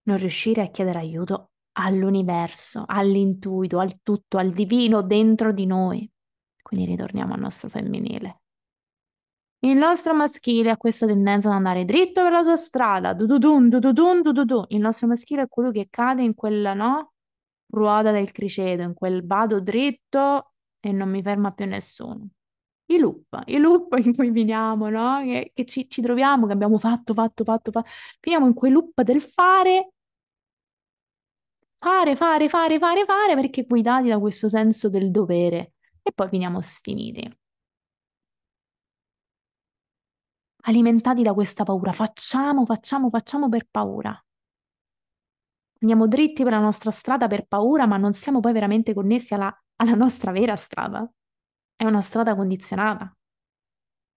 [0.03, 6.11] non riuscire a chiedere aiuto all'universo, all'intuito, al tutto, al divino dentro di noi.
[6.61, 8.41] Quindi ritorniamo al nostro femminile.
[9.61, 14.23] Il nostro maschile ha questa tendenza ad andare dritto per la sua strada, dududun, dududun,
[14.23, 14.65] dududun.
[14.71, 17.14] Il nostro maschile è quello che cade in quella, no?
[17.75, 22.29] Ruota del criceto, in quel vado dritto e non mi ferma più nessuno.
[22.87, 25.21] I loop, i loop in cui finiamo, no?
[25.23, 27.89] Che, che ci, ci troviamo, che abbiamo fatto, fatto, fatto, fatto.
[28.21, 29.93] Finiamo in quei loop del fare,
[31.79, 35.75] fare, fare, fare, fare, fare, perché guidati da questo senso del dovere.
[36.03, 37.31] E poi finiamo sfiniti.
[40.67, 41.93] Alimentati da questa paura.
[41.93, 44.19] Facciamo, facciamo, facciamo per paura.
[45.85, 49.55] Andiamo dritti per la nostra strada per paura, ma non siamo poi veramente connessi alla,
[49.77, 51.07] alla nostra vera strada.
[51.77, 53.15] È una strada condizionata.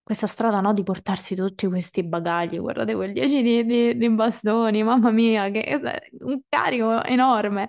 [0.02, 2.58] Questa strada, no, di portarsi tutti questi bagagli.
[2.58, 5.78] Guardate quel 10 di, di- di bastoni, mamma mia, che
[6.20, 7.68] un carico enorme.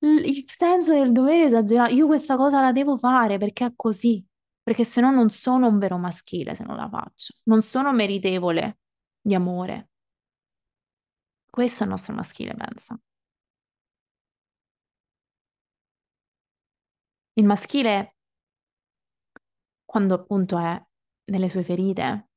[0.00, 1.94] Il senso del dovere esagerato.
[1.94, 4.22] Io questa cosa la devo fare perché è così.
[4.62, 7.32] Perché se no non sono un vero maschile se non la faccio.
[7.44, 8.78] Non sono meritevole
[9.20, 9.88] di amore.
[11.56, 13.00] Questo è il nostro maschile, pensa.
[17.38, 18.12] Il maschile,
[19.84, 20.80] quando appunto è
[21.26, 22.28] nelle sue ferite,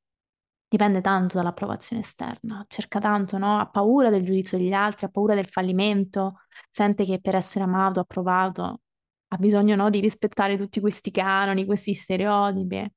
[0.67, 3.59] dipende tanto dall'approvazione esterna, cerca tanto, no?
[3.59, 7.99] Ha paura del giudizio degli altri, ha paura del fallimento, sente che per essere amato,
[8.01, 8.81] approvato,
[9.29, 12.91] ha bisogno, no, di rispettare tutti questi canoni, questi stereotipi.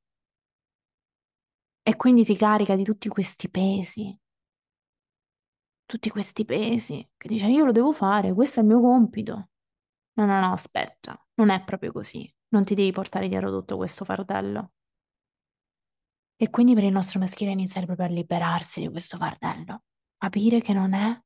[1.85, 4.17] E quindi si carica di tutti questi pesi,
[5.93, 9.51] tutti questi pesi, che dice io lo devo fare, questo è il mio compito.
[10.15, 12.33] No, no, no, aspetta, non è proprio così.
[12.49, 14.73] Non ti devi portare dietro tutto questo fardello.
[16.37, 19.83] E quindi per il nostro maschile iniziare proprio a liberarsi di questo fardello.
[20.17, 21.23] Capire che non è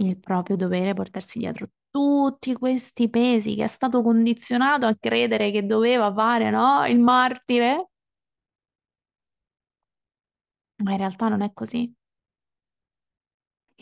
[0.00, 5.64] il proprio dovere portarsi dietro tutti questi pesi che è stato condizionato a credere che
[5.64, 6.84] doveva fare, no?
[6.86, 7.88] Il martire.
[10.84, 11.90] Ma in realtà non è così.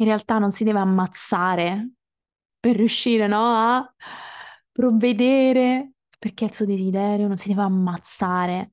[0.00, 1.90] In realtà non si deve ammazzare
[2.58, 3.54] per riuscire, no?
[3.54, 3.94] A
[4.72, 8.72] provvedere perché è il suo desiderio, non si deve ammazzare.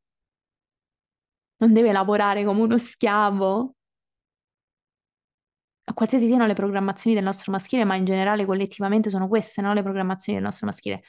[1.57, 3.75] Non deve lavorare come uno schiavo
[5.93, 9.73] qualsiasi siano le programmazioni del nostro maschile, ma in generale collettivamente sono queste, no?
[9.73, 11.01] Le programmazioni del nostro maschile.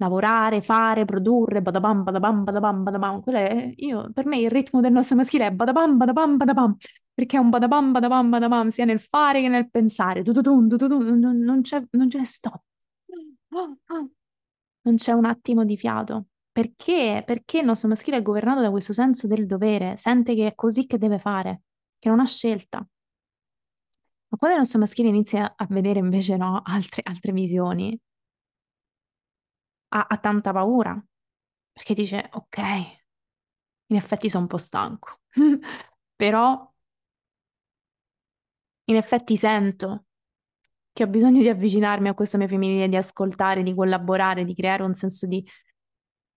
[0.00, 3.20] Lavorare, fare, produrre, badabam, badabam, badabam, badabam.
[3.20, 6.74] Quello è, io, per me il ritmo del nostro maschile è badabam, badabam, badabam,
[7.12, 10.22] perché è un badabam, badabam, badabam, sia nel fare che nel pensare.
[10.22, 12.62] Tututun, tututun, non, non c'è, non c'è stop.
[14.82, 16.28] Non c'è un attimo di fiato.
[16.50, 17.22] Perché?
[17.26, 20.86] Perché il nostro maschile è governato da questo senso del dovere, sente che è così
[20.86, 21.62] che deve fare,
[21.98, 22.78] che non ha scelta.
[22.78, 27.98] Ma quando il nostro maschile inizia a vedere invece no, altre, altre visioni,
[29.90, 31.02] ha, ha tanta paura,
[31.72, 32.58] perché dice, ok,
[33.86, 35.20] in effetti sono un po' stanco,
[36.16, 36.72] però
[38.84, 40.06] in effetti sento
[40.92, 44.82] che ho bisogno di avvicinarmi a questo mio femminile, di ascoltare, di collaborare, di creare
[44.82, 45.44] un senso di,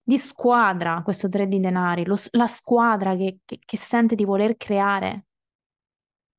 [0.01, 4.55] di squadra, questo tre di denari, lo, la squadra che, che, che sente di voler
[4.57, 5.25] creare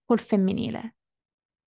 [0.05, 0.97] col femminile.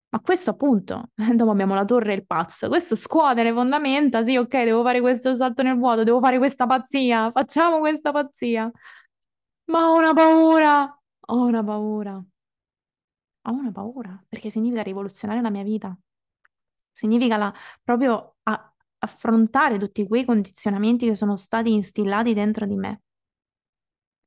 [0.09, 4.37] Ma questo appunto, dopo abbiamo la torre e il pazzo, questo scuote le fondamenta, sì,
[4.37, 8.71] ok, devo fare questo salto nel vuoto, devo fare questa pazzia, facciamo questa pazzia.
[9.65, 15.63] Ma ho una paura, ho una paura, ho una paura, perché significa rivoluzionare la mia
[15.63, 15.97] vita,
[16.91, 17.53] significa la,
[17.83, 23.01] proprio a, affrontare tutti quei condizionamenti che sono stati instillati dentro di me,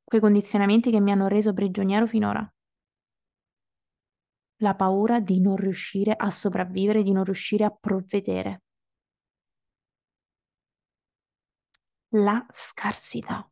[0.04, 2.50] quei condizionamenti che mi hanno reso prigioniero finora
[4.62, 8.62] la paura di non riuscire a sopravvivere, di non riuscire a provvedere.
[12.12, 13.48] La scarsità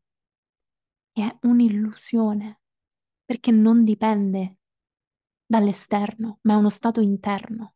[1.13, 2.61] è un'illusione
[3.25, 4.57] perché non dipende
[5.47, 7.75] dall'esterno, ma è uno stato interno.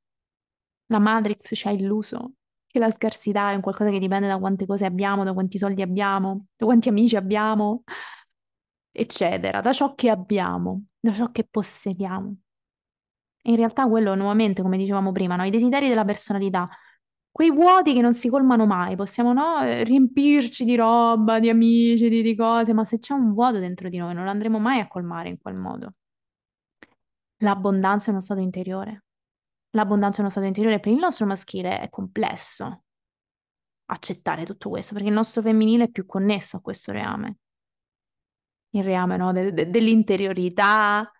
[0.86, 2.34] La Matrix ci ha illuso
[2.66, 5.82] che la scarsità è un qualcosa che dipende da quante cose abbiamo, da quanti soldi
[5.82, 7.84] abbiamo, da quanti amici abbiamo,
[8.90, 12.36] eccetera, da ciò che abbiamo, da ciò che possediamo.
[13.43, 15.44] In realtà quello nuovamente, come dicevamo prima, no?
[15.44, 16.69] I desideri della personalità,
[17.31, 19.62] quei vuoti che non si colmano mai, possiamo no?
[19.62, 23.97] riempirci di roba, di amici, di, di cose, ma se c'è un vuoto dentro di
[23.97, 25.94] noi non andremo mai a colmare in quel modo.
[27.39, 29.05] L'abbondanza è uno stato interiore.
[29.70, 32.85] L'abbondanza è uno stato interiore per il nostro maschile è complesso
[33.86, 37.39] accettare tutto questo, perché il nostro femminile è più connesso a questo reame.
[38.70, 39.32] Il reame no?
[39.32, 41.10] de- de- dell'interiorità,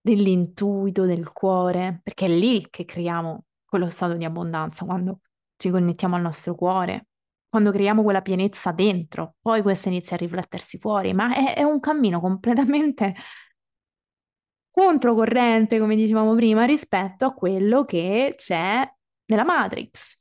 [0.00, 5.20] dell'intuito, del cuore, perché è lì che creiamo quello stato di abbondanza, quando
[5.56, 7.08] ci connettiamo al nostro cuore,
[7.48, 11.80] quando creiamo quella pienezza dentro, poi questa inizia a riflettersi fuori, ma è, è un
[11.80, 13.14] cammino completamente
[14.70, 18.90] controcorrente, come dicevamo prima, rispetto a quello che c'è
[19.26, 20.18] nella Matrix.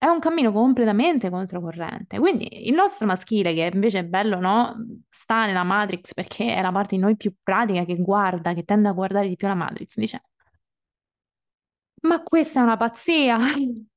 [0.00, 2.18] È un cammino completamente controcorrente.
[2.20, 4.74] Quindi il nostro maschile, che invece è bello, no?
[5.08, 8.88] Sta nella Matrix perché è la parte di noi più pratica che guarda, che tende
[8.88, 9.96] a guardare di più la Matrix.
[9.96, 10.22] Dice:
[12.02, 13.36] Ma questa è una pazzia!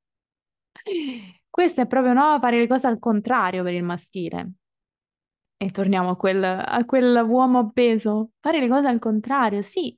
[1.50, 4.54] Questo è proprio no, fare le cose al contrario per il maschile.
[5.58, 8.32] E torniamo a quel, a quell'uomo appeso.
[8.40, 9.96] Fare le cose al contrario, sì.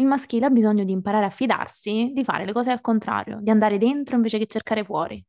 [0.00, 3.50] Il maschile ha bisogno di imparare a fidarsi, di fare le cose al contrario, di
[3.50, 5.24] andare dentro invece che cercare fuori.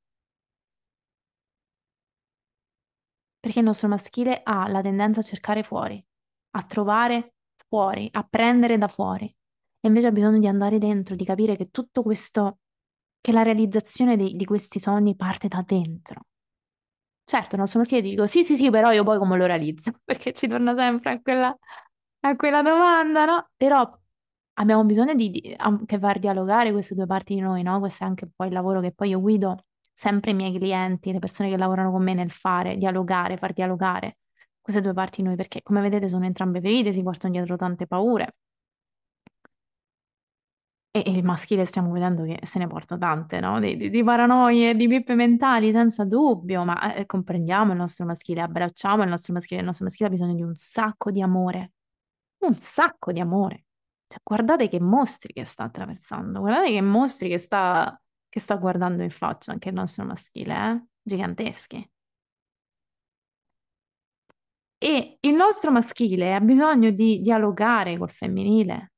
[3.40, 6.04] Perché il nostro maschile ha la tendenza a cercare fuori,
[6.52, 7.36] a trovare
[7.68, 9.26] fuori, a prendere da fuori.
[9.82, 12.60] E invece ha bisogno di andare dentro, di capire che tutto questo,
[13.22, 16.24] che la realizzazione di, di questi sogni parte da dentro.
[17.24, 19.92] Certo, il nostro maschile dico sì, sì, sì, però io poi come lo realizzo?
[20.04, 21.56] Perché ci torna sempre a quella,
[22.22, 23.50] a quella domanda, no?
[23.56, 24.00] Però
[24.60, 27.80] abbiamo bisogno di, di anche far dialogare queste due parti di noi, no?
[27.80, 31.20] Questo è anche poi il lavoro che poi io guido sempre i miei clienti, le
[31.20, 34.18] persone che lavorano con me nel fare, dialogare, far dialogare
[34.62, 37.88] queste due parti di noi, perché come vedete sono entrambe ferite, si portano dietro tante
[37.88, 38.36] paure.
[40.92, 43.60] E, il maschile stiamo vedendo che se ne porta tante, no?
[43.60, 48.42] Di, di, di paranoie, di pippe mentali, senza dubbio, ma eh, comprendiamo il nostro maschile,
[48.42, 51.74] abbracciamo il nostro maschile, il nostro maschile ha bisogno di un sacco di amore,
[52.40, 53.66] un sacco di amore.
[54.10, 59.04] Cioè, guardate che mostri che sta attraversando, guardate che mostri che sta, che sta guardando
[59.04, 60.84] in faccia anche il nostro maschile, eh?
[61.04, 61.90] Giganteschi.
[64.78, 68.92] E il nostro maschile ha bisogno di dialogare col femminile,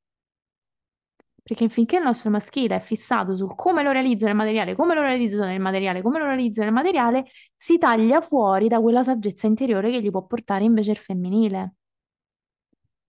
[1.44, 5.02] perché finché il nostro maschile è fissato sul come lo realizzo nel materiale, come lo
[5.02, 7.26] realizzo nel materiale, come lo realizzo nel materiale,
[7.56, 11.76] si taglia fuori da quella saggezza interiore che gli può portare invece il femminile.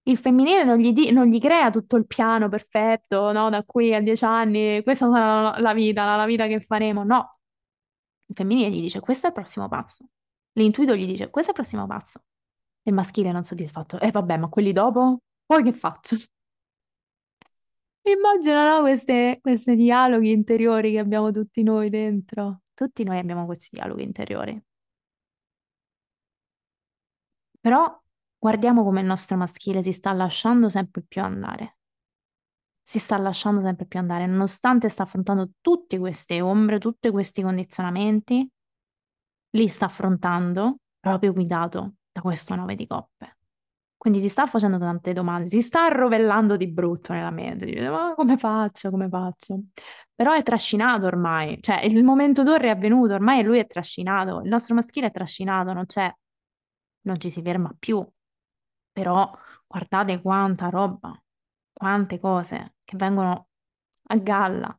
[0.05, 3.51] Il femminile non gli, di- non gli crea tutto il piano perfetto, no?
[3.51, 7.05] Da qui a dieci anni, questa sarà la, vita, la, vita che faremo.
[7.05, 7.39] No.
[8.27, 10.05] Il femminile gli dice, questo è il prossimo passo.
[10.55, 12.20] L'intuito gli dice, questo è il prossimo passo.
[12.83, 14.01] Il maschile non soddisfatto.
[14.01, 15.20] E eh, vabbè, ma quelli dopo?
[15.47, 16.16] Poi che faccio?
[18.05, 22.62] Immagina, no, queste, questi dialoghi interiori che abbiamo tutti noi dentro.
[22.74, 24.61] Tutti noi abbiamo questi dialoghi interiori.
[27.61, 28.02] Però
[28.43, 31.77] guardiamo come il nostro maschile si sta lasciando sempre più andare.
[32.82, 38.51] Si sta lasciando sempre più andare, nonostante sta affrontando tutte queste ombre, tutti questi condizionamenti,
[39.51, 43.36] li sta affrontando proprio guidato da questo nove di coppe.
[43.97, 48.12] Quindi si sta facendo tante domande, si sta arrovellando di brutto nella mente, dice, ma
[48.16, 49.66] come faccio, come faccio?
[50.16, 54.48] però è trascinato ormai, cioè il momento d'ora è avvenuto, ormai lui è trascinato, il
[54.48, 56.12] nostro maschile è trascinato, non c'è,
[57.02, 58.05] non ci si ferma più,
[58.93, 59.31] però
[59.66, 61.20] guardate quanta roba,
[61.73, 63.48] quante cose che vengono
[64.09, 64.77] a galla.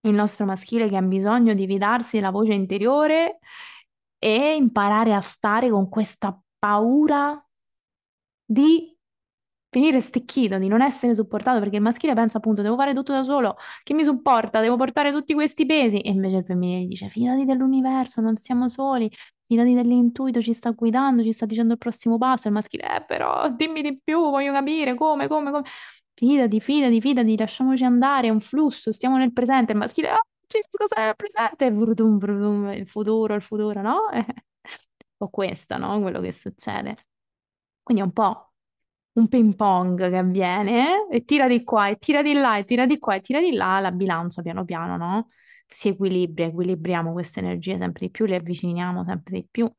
[0.00, 3.38] Il nostro maschile che ha bisogno di fidarsi della voce interiore
[4.18, 7.42] e imparare a stare con questa paura
[8.44, 8.94] di
[9.70, 13.24] finire stecchito, di non essere supportato, perché il maschile pensa appunto devo fare tutto da
[13.24, 17.44] solo, chi mi supporta, devo portare tutti questi pesi, e invece il femminile dice fidati
[17.44, 19.10] dell'universo, non siamo soli,
[19.46, 23.48] fidati dell'intuito, ci sta guidando, ci sta dicendo il prossimo passo, il maschile, eh però
[23.50, 25.64] dimmi di più, voglio capire come, come, come,
[26.14, 30.20] fidati, fidati, fidati, lasciamoci andare, è un flusso, stiamo nel presente, il maschile, ah,
[30.70, 31.70] cosa è nel presente?
[31.70, 34.08] Vrutum, vrutum, il futuro, il futuro, no?
[34.12, 34.24] un
[35.16, 36.00] po' questo, no?
[36.00, 37.06] Quello che succede.
[37.82, 38.52] Quindi è un po'
[39.14, 42.86] un ping pong che avviene e tira di qua e tira di là e tira
[42.86, 45.28] di qua e tira di là, la bilancia piano piano, no?
[45.66, 49.70] Si equilibra, equilibriamo queste energie sempre di più, le avviciniamo sempre di più.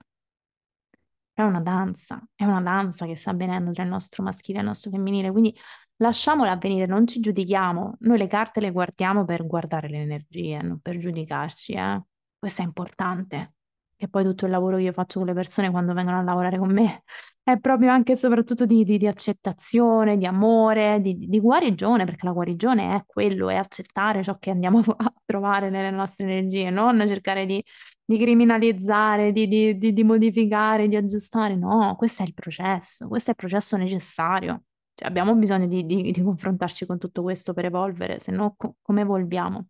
[1.34, 4.68] È una danza, è una danza che sta avvenendo tra il nostro maschile e il
[4.68, 5.53] nostro femminile, quindi
[5.98, 7.98] lasciamola avvenire, non ci giudichiamo.
[7.99, 12.02] Noi le carte le guardiamo per guardare le energie, non per giudicarci, eh?
[12.40, 13.53] Questo è importante.
[13.98, 16.57] E poi tutto il lavoro che io faccio con le persone quando vengono a lavorare
[16.57, 17.03] con me
[17.47, 22.26] è proprio anche e soprattutto di, di- di accettazione, di amore, di, di guarigione, perché
[22.26, 26.97] la guarigione è quello, è accettare ciò che andiamo a trovare nelle nostre energie, non
[27.07, 27.63] cercare di,
[28.03, 31.55] di criminalizzare, di, di- di- di modificare, di aggiustare.
[31.55, 34.63] No, questo è il processo, questo è il processo necessario.
[34.95, 38.76] Cioè, abbiamo bisogno di, di- di confrontarci con tutto questo per evolvere, se no co-
[38.81, 39.67] come evolviamo?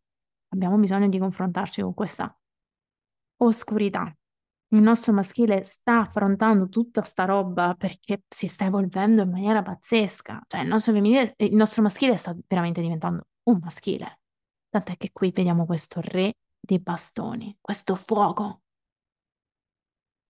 [0.50, 2.34] Abbiamo bisogno di confrontarci con questa
[3.38, 4.14] oscurità.
[4.76, 10.42] Il nostro maschile sta affrontando tutta sta roba perché si sta evolvendo in maniera pazzesca.
[10.46, 14.20] Cioè, il nostro femminile, il nostro maschile sta veramente diventando un maschile.
[14.68, 18.64] Tant'è che qui vediamo questo re di bastoni, questo fuoco.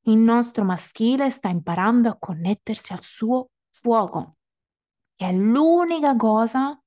[0.03, 4.35] Il nostro maschile sta imparando a connettersi al suo fuoco,
[5.15, 6.79] che è l'unica cosa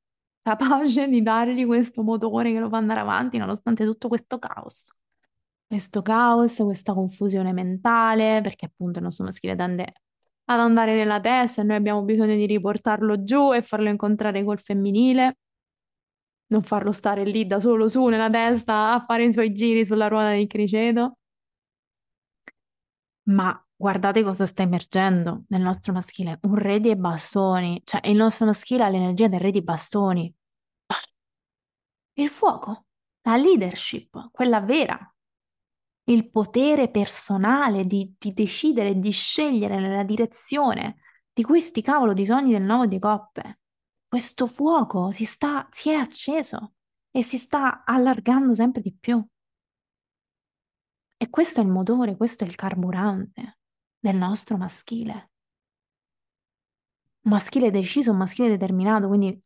[0.43, 4.93] capace di dargli questo motore che lo fa andare avanti nonostante tutto questo caos
[5.69, 9.93] questo caos, questa confusione mentale, perché appunto il nostro maschile tende
[10.47, 14.59] ad andare nella testa e noi abbiamo bisogno di riportarlo giù e farlo incontrare col
[14.59, 15.39] femminile,
[16.49, 20.09] non farlo stare lì da solo su nella testa a fare i suoi giri sulla
[20.09, 21.19] ruota del criceto.
[23.28, 28.47] Ma guardate cosa sta emergendo nel nostro maschile, un re di bastoni, cioè il nostro
[28.47, 30.35] maschile ha l'energia del re di bastoni.
[32.15, 32.86] Il fuoco,
[33.23, 34.99] la leadership, quella vera,
[36.09, 41.01] il potere personale di, di decidere, di scegliere nella direzione
[41.32, 43.60] di questi cavolo di sogni del nuovo di coppe.
[44.06, 46.74] Questo fuoco si sta, si è acceso
[47.10, 49.24] e si sta allargando sempre di più.
[51.20, 53.59] E questo è il motore, questo è il carburante
[53.98, 55.30] del nostro maschile.
[57.22, 59.43] Un maschile deciso, un maschile determinato, quindi il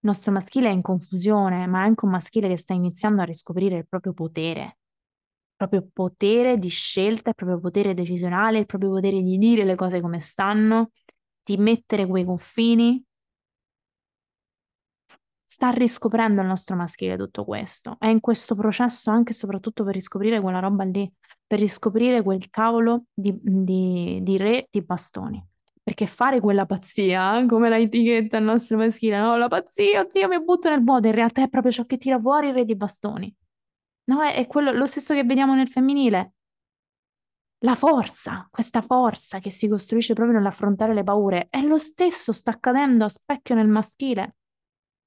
[0.00, 3.78] nostro maschile è in confusione, ma è anche un maschile che sta iniziando a riscoprire
[3.78, 4.78] il proprio potere,
[5.56, 10.00] proprio potere di scelta, il proprio potere decisionale, il proprio potere di dire le cose
[10.00, 10.90] come stanno,
[11.42, 13.02] di mettere quei confini.
[15.48, 17.96] Sta riscoprendo il nostro maschile tutto questo.
[17.98, 21.10] È in questo processo anche e soprattutto per riscoprire quella roba lì,
[21.46, 25.42] per riscoprire quel cavolo di, di, di re di bastoni.
[25.82, 29.36] Perché fare quella pazzia, come la etichetta il nostro maschile, no?
[29.36, 32.48] La pazzia, oddio, mi butto nel vuoto, in realtà è proprio ciò che tira fuori
[32.48, 33.34] il re di bastoni.
[34.08, 36.32] No, è, è quello, lo stesso che vediamo nel femminile.
[37.60, 42.50] La forza, questa forza che si costruisce proprio nell'affrontare le paure, è lo stesso sta
[42.50, 44.36] accadendo a specchio nel maschile.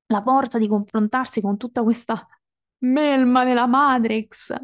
[0.08, 2.28] La forza di confrontarsi con tutta questa
[2.80, 4.56] melma nella Matrix.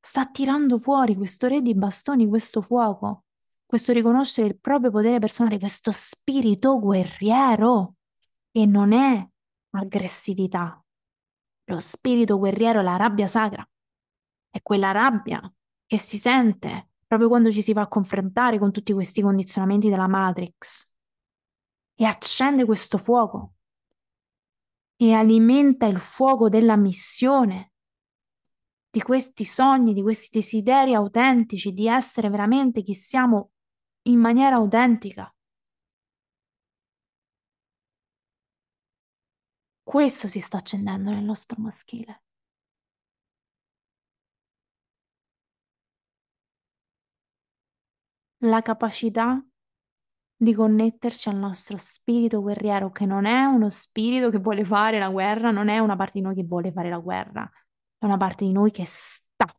[0.00, 3.24] Sta tirando fuori questo re di bastoni, questo fuoco,
[3.64, 7.94] questo riconoscere il proprio potere personale, questo spirito guerriero.
[8.52, 9.26] E non è
[9.70, 10.82] aggressività,
[11.66, 13.66] lo spirito guerriero, la rabbia sacra.
[14.50, 15.40] È quella rabbia
[15.86, 20.08] che si sente proprio quando ci si va a confrontare con tutti questi condizionamenti della
[20.08, 20.88] Matrix.
[21.94, 23.52] E accende questo fuoco
[24.96, 27.72] e alimenta il fuoco della missione,
[28.90, 33.50] di questi sogni, di questi desideri autentici, di essere veramente chi siamo
[34.02, 35.30] in maniera autentica.
[39.88, 42.22] Questo si sta accendendo nel nostro maschile.
[48.38, 49.40] La capacità
[50.36, 55.08] di connetterci al nostro spirito guerriero, che non è uno spirito che vuole fare la
[55.08, 57.48] guerra, non è una parte di noi che vuole fare la guerra,
[57.96, 59.56] è una parte di noi che sta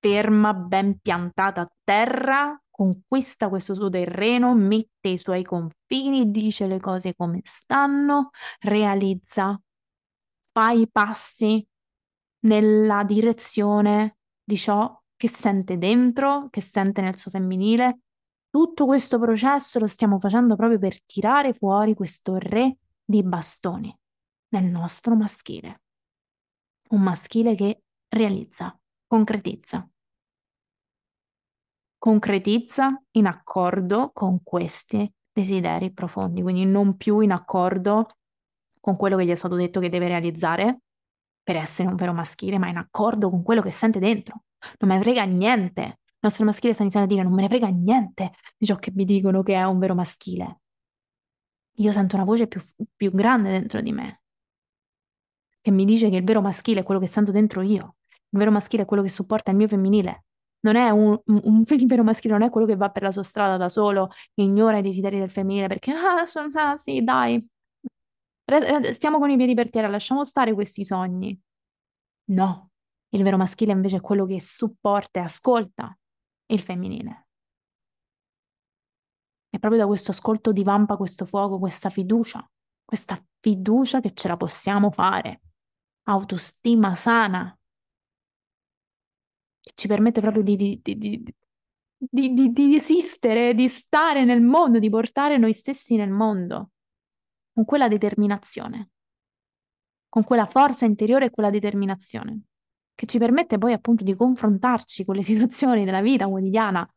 [0.00, 6.80] ferma, ben piantata a terra, conquista questo suo terreno, mette i suoi confini, dice le
[6.80, 8.30] cose come stanno,
[8.62, 9.60] realizza,
[10.50, 11.64] fa i passi
[12.40, 18.00] nella direzione di ciò che sente dentro, che sente nel suo femminile.
[18.50, 23.96] Tutto questo processo lo stiamo facendo proprio per tirare fuori questo re di bastoni
[24.48, 25.82] nel nostro maschile.
[26.90, 28.76] Un maschile che realizza,
[29.06, 29.88] concretizza.
[32.04, 38.18] Concretizza in accordo con questi desideri profondi, quindi non più in accordo
[38.78, 40.80] con quello che gli è stato detto che deve realizzare
[41.42, 44.42] per essere un vero maschile, ma in accordo con quello che sente dentro.
[44.80, 45.80] Non me ne frega niente.
[45.80, 48.92] Il nostro maschile sta iniziando a dire non me ne frega niente di ciò che
[48.94, 50.60] mi dicono che è un vero maschile.
[51.76, 52.62] Io sento una voce più,
[52.94, 54.20] più grande dentro di me
[55.62, 57.96] che mi dice che il vero maschile è quello che sento dentro io.
[58.10, 60.24] Il vero maschile è quello che supporta il mio femminile.
[60.64, 63.58] Non è un, un, vero maschile, non è quello che va per la sua strada
[63.58, 67.46] da solo, ignora i desideri del femminile perché, ah, sono, ah sì, dai,
[68.92, 71.38] stiamo con i piedi per terra, lasciamo stare questi sogni.
[72.30, 72.70] No,
[73.10, 75.96] il vero maschile invece è quello che supporta e ascolta
[76.46, 77.26] il femminile.
[79.50, 82.44] E proprio da questo ascolto divampa questo fuoco, questa fiducia,
[82.84, 85.42] questa fiducia che ce la possiamo fare,
[86.08, 87.63] autostima sana, che
[89.74, 95.54] ci permette proprio di, di, di, di esistere, di stare nel mondo, di portare noi
[95.54, 96.70] stessi nel mondo
[97.52, 98.90] con quella determinazione,
[100.08, 102.42] con quella forza interiore e quella determinazione,
[102.94, 106.88] che ci permette poi appunto di confrontarci con le situazioni della vita quotidiana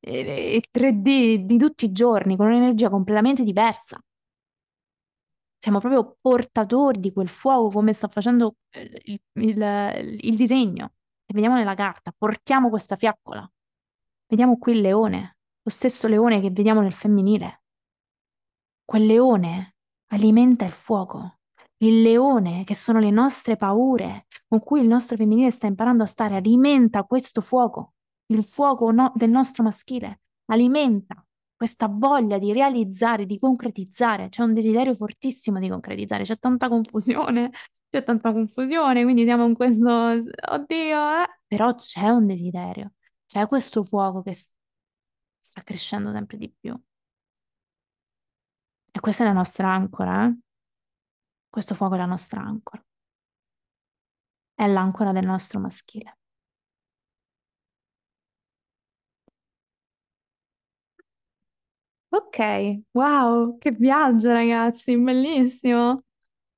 [0.00, 3.98] e, 3D di tutti i giorni, con un'energia completamente diversa.
[5.58, 10.92] Siamo proprio portatori di quel fuoco come sta facendo eh, il, il, il disegno.
[11.26, 13.50] E vediamo nella carta, portiamo questa fiaccola.
[14.26, 17.62] Vediamo qui il leone, lo stesso leone che vediamo nel femminile.
[18.84, 19.76] Quel leone
[20.08, 21.38] alimenta il fuoco.
[21.78, 26.06] Il leone, che sono le nostre paure, con cui il nostro femminile sta imparando a
[26.06, 27.94] stare, alimenta questo fuoco,
[28.26, 31.24] il fuoco no, del nostro maschile, alimenta
[31.64, 34.28] questa voglia di realizzare, di concretizzare.
[34.28, 37.50] C'è un desiderio fortissimo di concretizzare, c'è tanta confusione,
[37.88, 41.40] c'è tanta confusione, quindi siamo in questo, oddio, eh?
[41.46, 42.92] però c'è un desiderio,
[43.26, 44.34] c'è questo fuoco che
[45.40, 46.78] sta crescendo sempre di più.
[48.92, 50.38] E questa è la nostra ancora, eh?
[51.48, 52.84] Questo fuoco è la nostra ancora.
[54.54, 56.18] È l'ancora del nostro maschile.
[62.16, 62.38] Ok,
[62.92, 66.04] wow, che viaggio ragazzi, bellissimo.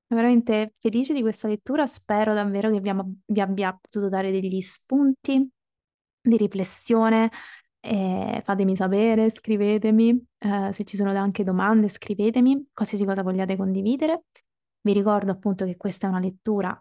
[0.07, 5.49] veramente felice di questa lettura, spero davvero che vi, abbia potuto dare degli spunti
[6.21, 7.31] di riflessione
[7.79, 14.25] e fatemi sapere, scrivetemi, eh, se ci sono anche domande, scrivetemi, qualsiasi cosa vogliate condividere.
[14.81, 16.79] Vi ricordo appunto che questa è una lettura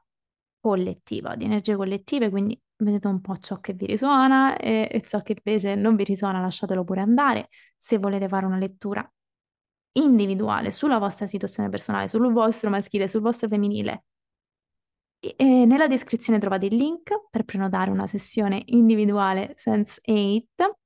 [0.61, 5.21] collettiva, di energie collettive, quindi vedete un po' ciò che vi risuona e, e ciò
[5.21, 7.49] che invece non vi risuona, lasciatelo pure andare.
[7.77, 9.09] Se volete fare una lettura
[9.93, 14.05] individuale sulla vostra situazione personale, sul vostro maschile, sul vostro femminile,
[15.19, 20.79] e nella descrizione trovate il link per prenotare una sessione individuale Sense 8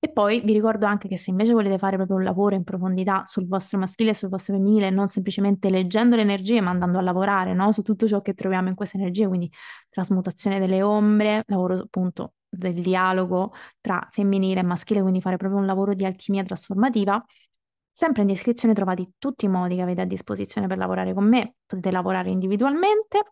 [0.00, 3.24] e poi vi ricordo anche che se invece volete fare proprio un lavoro in profondità
[3.26, 7.02] sul vostro maschile e sul vostro femminile, non semplicemente leggendo le energie, ma andando a
[7.02, 7.72] lavorare, no?
[7.72, 9.50] Su tutto ciò che troviamo in queste energie, quindi
[9.90, 15.66] trasmutazione delle ombre, lavoro appunto del dialogo tra femminile e maschile, quindi fare proprio un
[15.66, 17.22] lavoro di alchimia trasformativa.
[17.90, 21.56] Sempre in descrizione trovate tutti i modi che avete a disposizione per lavorare con me.
[21.66, 23.22] Potete lavorare individualmente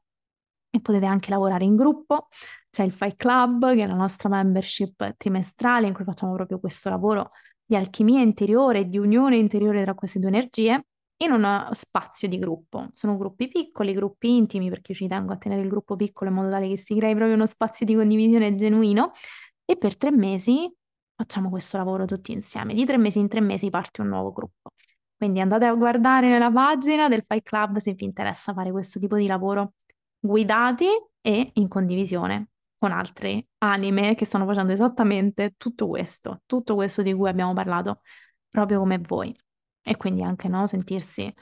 [0.70, 2.28] e potete anche lavorare in gruppo.
[2.76, 6.90] C'è il Fight Club, che è la nostra membership trimestrale in cui facciamo proprio questo
[6.90, 7.30] lavoro
[7.64, 10.84] di alchimia interiore, di unione interiore tra queste due energie,
[11.24, 12.88] in uno spazio di gruppo.
[12.92, 16.36] Sono gruppi piccoli, gruppi intimi, perché io ci tengo a tenere il gruppo piccolo in
[16.36, 19.12] modo tale che si crei proprio uno spazio di condivisione genuino.
[19.64, 20.70] E per tre mesi
[21.14, 22.74] facciamo questo lavoro tutti insieme.
[22.74, 24.72] Di tre mesi in tre mesi parte un nuovo gruppo.
[25.16, 29.16] Quindi andate a guardare nella pagina del Fight Club se vi interessa fare questo tipo
[29.16, 29.72] di lavoro
[30.20, 30.88] guidati
[31.22, 37.12] e in condivisione con altre anime che stanno facendo esattamente tutto questo, tutto questo di
[37.14, 38.02] cui abbiamo parlato,
[38.50, 39.34] proprio come voi.
[39.82, 41.32] E quindi anche no, sentirsi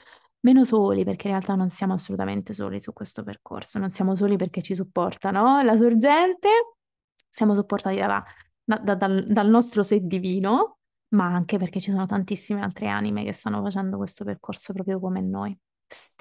[0.41, 4.37] meno soli, perché in realtà non siamo assolutamente soli su questo percorso, non siamo soli
[4.37, 5.61] perché ci supporta no?
[5.63, 6.49] la sorgente,
[7.29, 8.23] siamo supportati dalla,
[8.63, 10.77] da, da, dal, dal nostro sé divino,
[11.09, 15.21] ma anche perché ci sono tantissime altre anime che stanno facendo questo percorso proprio come
[15.21, 15.57] noi.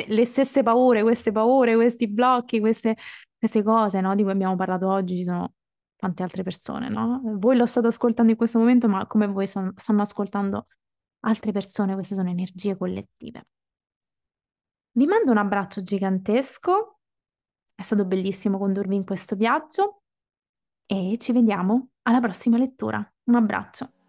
[0.07, 2.97] Le stesse paure, queste paure, questi blocchi, queste,
[3.45, 5.53] queste cose, no, di cui abbiamo parlato oggi, ci sono
[5.97, 7.21] tante altre persone, no?
[7.37, 10.67] Voi lo state ascoltando in questo momento, ma come voi stanno ascoltando
[11.21, 13.47] altre persone, queste sono energie collettive.
[14.93, 17.01] Vi mando un abbraccio gigantesco,
[17.75, 20.03] è stato bellissimo condurvi in questo viaggio
[20.87, 23.07] e ci vediamo alla prossima lettura.
[23.25, 24.04] Un abbraccio.